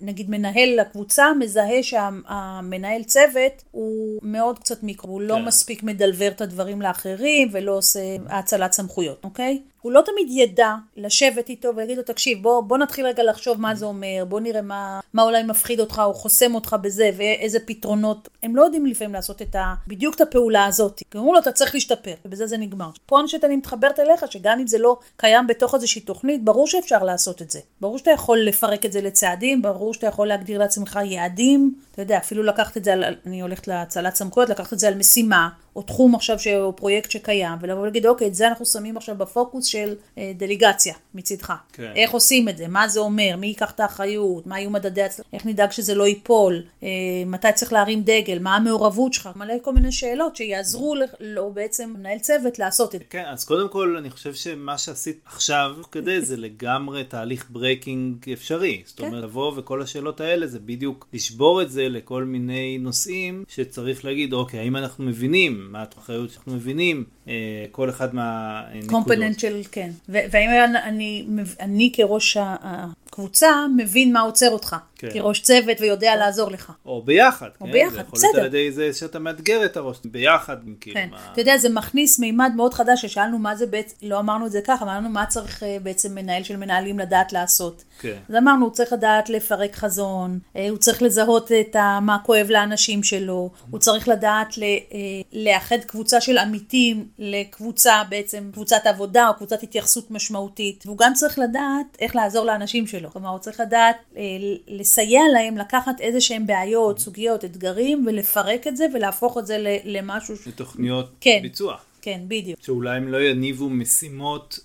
נגיד 0.00 0.30
מנהל 0.30 0.80
לקבוצה, 0.80 1.32
מזהה 1.38 1.82
שהמנהל 1.82 3.02
צוות 3.02 3.64
הוא 3.70 4.20
מאוד 4.22 4.58
קצת 4.58 4.82
מיקרו, 4.82 5.12
הוא 5.12 5.20
לא 5.20 5.34
כן. 5.34 5.44
מספיק 5.44 5.82
מדלבר 5.82 6.28
את 6.28 6.40
הדברים 6.40 6.82
לאחרים 6.82 7.48
ולא 7.52 7.76
עושה 7.76 8.00
האצלת 8.28 8.72
סמכויות, 8.72 9.24
אוקיי? 9.24 9.62
הוא 9.84 9.92
לא 9.92 10.02
תמיד 10.06 10.26
ידע 10.30 10.74
לשבת 10.96 11.48
איתו 11.48 11.68
ולהגיד 11.76 11.96
לו, 11.96 12.02
תקשיב, 12.02 12.42
בוא, 12.42 12.60
בוא 12.60 12.78
נתחיל 12.78 13.06
רגע 13.06 13.22
לחשוב 13.22 13.60
מה 13.60 13.74
זה 13.74 13.86
אומר, 13.86 14.24
בוא 14.28 14.40
נראה 14.40 14.62
מה, 14.62 15.00
מה 15.12 15.22
אולי 15.22 15.42
מפחיד 15.42 15.80
אותך 15.80 16.02
או 16.04 16.14
חוסם 16.14 16.54
אותך 16.54 16.76
בזה, 16.82 17.10
ואיזה 17.16 17.58
פתרונות. 17.66 18.28
הם 18.42 18.56
לא 18.56 18.62
יודעים 18.62 18.86
לפעמים 18.86 19.14
לעשות 19.14 19.42
את 19.42 19.54
ה, 19.54 19.74
בדיוק 19.86 20.14
את 20.14 20.20
הפעולה 20.20 20.66
הזאת. 20.66 21.02
כי 21.10 21.18
אמרו 21.18 21.32
לו, 21.32 21.38
אתה 21.38 21.52
צריך 21.52 21.74
להשתפר, 21.74 22.14
ובזה 22.24 22.46
זה 22.46 22.56
נגמר. 22.56 22.90
פה 23.06 23.18
אני 23.18 23.26
חושבת 23.26 23.44
אני 23.44 23.56
מתחברת 23.56 24.00
אליך, 24.00 24.32
שגם 24.32 24.60
אם 24.60 24.66
זה 24.66 24.78
לא 24.78 24.98
קיים 25.16 25.46
בתוך 25.46 25.74
איזושהי 25.74 26.00
תוכנית, 26.00 26.44
ברור 26.44 26.66
שאפשר 26.66 27.04
לעשות 27.04 27.42
את 27.42 27.50
זה. 27.50 27.60
ברור 27.80 27.98
שאתה 27.98 28.10
יכול 28.10 28.38
לפרק 28.38 28.86
את 28.86 28.92
זה 28.92 29.00
לצעדים, 29.00 29.62
ברור 29.62 29.94
שאתה 29.94 30.06
יכול 30.06 30.28
להגדיר 30.28 30.58
לעצמך 30.58 30.98
יעדים. 31.04 31.74
אתה 31.92 32.02
יודע, 32.02 32.18
אפילו 32.18 32.42
לקחת 32.42 32.76
את 32.76 32.84
זה, 32.84 32.92
על, 32.92 33.04
אני 33.26 33.40
הולכת 33.42 33.68
להצלת 33.68 34.14
סמכויות, 34.14 34.50
לקחת 34.50 34.72
את 34.72 34.78
זה 34.78 34.88
על 34.88 34.94
משימה, 34.94 35.48
או 35.76 35.82
תחום 35.82 36.14
עכשיו, 36.14 36.38
ש- 36.38 36.46
או 36.46 36.76
פרויקט 36.76 37.10
שקיים, 37.10 37.58
ולבוא 37.60 37.82
ולהגיד, 37.82 38.06
אוקיי, 38.06 38.26
את 38.26 38.34
זה 38.34 38.48
אנחנו 38.48 38.66
שמים 38.66 38.96
עכשיו 38.96 39.14
בפוקוס 39.16 39.66
של 39.66 39.94
אה, 40.18 40.32
דלגציה 40.36 40.94
מצידך. 41.14 41.52
כן. 41.72 41.92
איך 41.96 42.10
עושים 42.10 42.48
את 42.48 42.56
זה, 42.56 42.68
מה 42.68 42.88
זה 42.88 43.00
אומר, 43.00 43.34
מי 43.38 43.46
ייקח 43.46 43.70
את 43.70 43.80
האחריות, 43.80 44.46
מה 44.46 44.60
יהיו 44.60 44.70
מדדי 44.70 45.02
הצלחה, 45.02 45.28
איך 45.32 45.46
נדאג 45.46 45.70
שזה 45.70 45.94
לא 45.94 46.06
ייפול, 46.06 46.62
אה, 46.82 46.88
מתי 47.26 47.48
צריך 47.54 47.72
להרים 47.72 48.02
דגל, 48.02 48.38
מה 48.38 48.56
המעורבות 48.56 49.12
שלך, 49.12 49.28
מלא 49.36 49.54
כל 49.62 49.72
מיני 49.72 49.92
שאלות 49.92 50.36
שיעזרו 50.36 50.94
לו, 50.94 51.06
לו 51.20 51.52
בעצם, 51.52 51.94
מנהל 51.98 52.18
צוות, 52.18 52.58
לעשות 52.58 52.94
את 52.94 53.00
זה. 53.00 53.06
כן, 53.10 53.24
אז 53.26 53.44
קודם 53.44 53.68
כל 53.68 53.96
אני 53.98 54.10
חושב 54.10 54.34
שמה 54.34 54.78
שעשית 54.78 55.20
עכשיו 55.24 55.76
כדי 55.92 56.20
זה 56.20 56.36
לגמרי 56.36 57.04
תהליך 57.04 57.46
breaking 57.50 58.30
אפשרי. 58.32 58.82
זאת 58.86 59.00
כן. 59.00 59.06
אומרת, 59.06 59.24
לבוא 59.24 59.52
וכל 59.56 59.82
השאלות 59.82 60.20
האלה 60.20 60.46
זה 60.46 60.58
בדיוק 60.58 61.06
לשבור 61.12 61.62
את 61.62 61.70
זה 61.70 61.88
לכל 61.88 62.24
מיני 62.24 62.78
נושאים 62.78 63.44
שצריך 63.48 64.04
להגיד, 64.04 64.32
אוקיי, 64.32 64.60
האם 64.60 64.76
אנחנו 64.76 65.04
מבינים 65.04 65.63
מה 65.70 65.82
האחריות 65.98 66.30
שאנחנו 66.30 66.54
מבינים, 66.54 67.04
אה, 67.28 67.32
כל 67.70 67.90
אחד 67.90 68.14
מהנקודות. 68.14 68.90
קומפוננט 68.90 69.38
של, 69.38 69.60
כן. 69.72 69.90
והאם 70.08 70.48
אני, 70.76 71.26
אני 71.60 71.90
כראש 71.94 72.36
ה- 72.36 72.86
הקבוצה 73.14 73.66
מבין 73.76 74.12
מה 74.12 74.20
עוצר 74.20 74.50
אותך. 74.50 74.76
כן. 74.98 75.20
כראש 75.20 75.40
צוות 75.40 75.80
ויודע 75.80 76.16
לעזור 76.16 76.50
לך. 76.50 76.72
או 76.86 77.02
ביחד, 77.02 77.48
או 77.60 77.66
כן? 77.66 77.72
ביחד, 77.72 77.94
זה 77.94 78.00
יכול 78.00 78.18
להיות 78.18 78.34
בסדר. 78.34 78.40
על 78.40 78.46
ידי 78.46 78.72
זה 78.72 78.92
שאתה 78.92 79.18
מאתגר 79.18 79.64
את 79.64 79.76
הראש, 79.76 79.96
ביחד, 80.04 80.56
כאילו, 80.80 80.96
כן. 81.00 81.08
מה... 81.10 81.28
אתה 81.32 81.40
יודע, 81.40 81.56
זה 81.56 81.68
מכניס 81.68 82.18
מימד 82.18 82.52
מאוד 82.56 82.74
חדש, 82.74 83.02
ששאלנו 83.02 83.38
מה 83.38 83.56
זה 83.56 83.66
בעצם, 83.66 83.96
לא 84.02 84.18
אמרנו 84.18 84.46
את 84.46 84.52
זה 84.52 84.60
ככה, 84.60 84.84
אמרנו 84.84 85.08
מה 85.08 85.26
צריך 85.26 85.62
אה, 85.62 85.76
בעצם 85.82 86.14
מנהל 86.14 86.42
של 86.42 86.56
מנהלים 86.56 86.98
לדעת 86.98 87.32
לעשות. 87.32 87.84
כן. 88.00 88.16
אז 88.28 88.34
אמרנו, 88.34 88.64
הוא 88.64 88.72
צריך 88.72 88.92
לדעת 88.92 89.30
לפרק 89.30 89.76
חזון, 89.76 90.38
אה, 90.56 90.68
הוא 90.70 90.78
צריך 90.78 91.02
לזהות 91.02 91.52
את 91.52 91.76
ה, 91.76 91.98
מה 92.02 92.18
כואב 92.24 92.46
לאנשים 92.50 93.02
שלו, 93.02 93.50
הוא 93.70 93.80
צריך 93.80 94.08
לדעת 94.08 94.58
ל, 94.58 94.62
אה, 94.62 94.98
לאחד 95.32 95.78
קבוצה 95.86 96.20
של 96.20 96.38
עמיתים 96.38 97.08
לקבוצה 97.18 98.02
בעצם, 98.08 98.50
קבוצת 98.52 98.80
עבודה 98.84 99.28
או 99.28 99.34
קבוצת 99.34 99.62
התייחסות 99.62 100.10
משמעותית, 100.10 100.82
והוא 100.86 100.98
גם 100.98 101.14
צריך 101.14 101.38
לדעת 101.38 101.96
איך 102.00 102.16
לעזור 102.16 102.44
לאנשים 102.44 102.86
שלו. 102.86 103.03
כלומר, 103.12 103.28
הוא 103.28 103.38
צריך 103.38 103.60
לדעת 103.60 103.96
אה, 104.16 104.22
לסייע 104.68 105.20
להם 105.32 105.58
לקחת 105.58 106.00
איזה 106.00 106.20
שהם 106.20 106.46
בעיות, 106.46 106.98
סוגיות, 106.98 107.44
אתגרים, 107.44 108.04
ולפרק 108.06 108.66
את 108.66 108.76
זה 108.76 108.86
ולהפוך 108.94 109.38
את 109.38 109.46
זה 109.46 109.56
למשהו. 109.84 110.34
לתוכניות 110.46 111.10
כן. 111.20 111.38
ביצוע. 111.42 111.76
כן, 112.02 112.20
בדיוק. 112.28 112.60
שאולי 112.62 112.96
הם 112.96 113.08
לא 113.08 113.20
יניבו 113.22 113.68
משימות, 113.70 114.58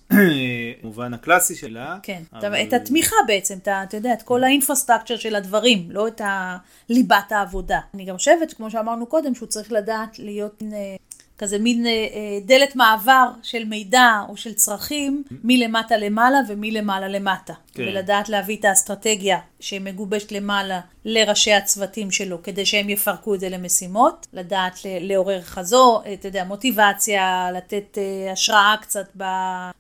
במובן 0.84 1.13
הקלאסי 1.13 1.56
שלה. 1.56 1.97
כן, 2.04 2.21
אבל... 2.34 2.62
את 2.63 2.73
התמיכה 2.73 3.15
בעצם, 3.28 3.58
את 3.58 3.67
ה- 3.67 3.84
אתה 3.84 3.97
יודע, 3.97 4.13
את 4.13 4.21
כל 4.21 4.43
האינפרסטרקצ'ר 4.43 5.15
של 5.17 5.36
הדברים, 5.36 5.88
לא 5.91 6.08
את 6.08 6.21
ה- 6.21 6.58
ליבת 6.89 7.32
העבודה. 7.32 7.80
אני 7.93 8.06
גם 8.06 8.17
חושבת, 8.17 8.54
כמו 8.54 8.71
שאמרנו 8.71 9.06
קודם, 9.06 9.36
שהוא 9.36 9.47
צריך 9.47 9.71
לדעת 9.71 10.19
להיות 10.19 10.63
אה, 10.73 10.95
כזה 11.39 11.60
מין 11.60 11.86
אה, 11.86 11.91
אה, 11.91 12.39
דלת 12.45 12.75
מעבר 12.75 13.30
של 13.43 13.65
מידע 13.65 14.21
או 14.30 14.38
של 14.38 14.54
צרכים 14.54 15.23
מלמטה 15.43 15.97
למעלה 15.97 16.38
ומלמעלה 16.47 17.08
למטה. 17.08 17.54
כן. 17.73 17.84
ולדעת 17.84 18.30
להביא 18.30 18.58
את 18.58 18.65
האסטרטגיה 18.65 19.39
שמגובשת 19.60 20.32
למעלה 20.32 20.80
לראשי 21.06 21.54
הצוותים 21.54 22.12
שלו, 22.12 22.44
כדי 22.44 22.66
שהם 22.66 22.90
יפרקו 22.90 23.36
את 23.36 23.40
זה 23.40 23.50
למשימות, 23.50 24.28
לדעת 24.34 24.80
לעורר 24.84 25.42
חזור, 25.42 26.04
אתה 26.14 26.28
יודע, 26.28 26.44
מוטיבציה, 26.44 27.52
לתת 27.52 27.98
אה, 27.98 28.32
השראה 28.32 28.76
קצת 28.82 29.08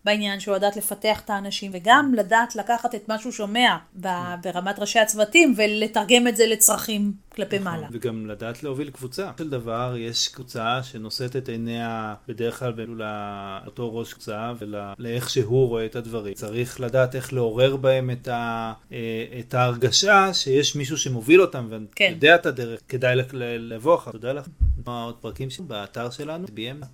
בעניין 0.05 0.39
שלו, 0.39 0.55
לדעת 0.55 0.77
לפתח 0.77 1.21
את 1.25 1.29
האנשים, 1.29 1.71
וגם 1.73 2.13
לדעת 2.17 2.55
לקחת 2.55 2.95
את 2.95 3.09
מה 3.09 3.19
שהוא 3.19 3.31
שומע 3.31 3.77
ב- 4.01 4.35
ברמת 4.43 4.79
ראשי 4.79 4.99
הצוותים 4.99 5.53
ולתרגם 5.57 6.27
את 6.27 6.37
זה 6.37 6.45
לצרכים 6.45 7.13
כלפי 7.35 7.59
מעלה. 7.59 7.87
וגם 7.91 8.27
לדעת 8.27 8.63
להוביל 8.63 8.89
קבוצה. 8.89 9.31
של 9.37 9.49
דבר 9.49 9.95
יש 9.97 10.27
קבוצה 10.27 10.83
שנושאת 10.83 11.35
את 11.35 11.49
עיניה 11.49 12.13
בדרך 12.27 12.59
כלל 12.59 12.73
כאילו 12.75 12.95
לאותו 12.95 13.95
ראש 13.95 14.13
קבוצה 14.13 14.53
ולאיך 14.59 15.29
שהוא 15.29 15.67
רואה 15.67 15.85
את 15.85 15.95
הדברים. 15.95 16.33
צריך 16.33 16.79
לדעת 16.79 17.15
איך 17.15 17.33
לעורר 17.33 17.75
בהם 17.75 18.11
את, 18.11 18.27
ה, 18.27 18.73
אה, 18.91 18.97
את 19.39 19.53
ההרגשה 19.53 20.33
שיש 20.33 20.75
מישהו 20.75 20.97
שמוביל 21.09 21.41
אותם 21.41 21.67
ואתה 21.69 21.83
כן. 21.95 22.11
יודע 22.15 22.35
את 22.35 22.45
הדרך, 22.45 22.79
כדאי 22.87 23.15
לבוא 23.33 23.95
אחר. 23.95 24.11
תודה 24.11 24.33
לך. 24.33 24.47
עוד 24.85 25.15
פרקים 25.21 25.49
באתר 25.67 26.09
שלנו, 26.09 26.47
BM. 26.47 26.85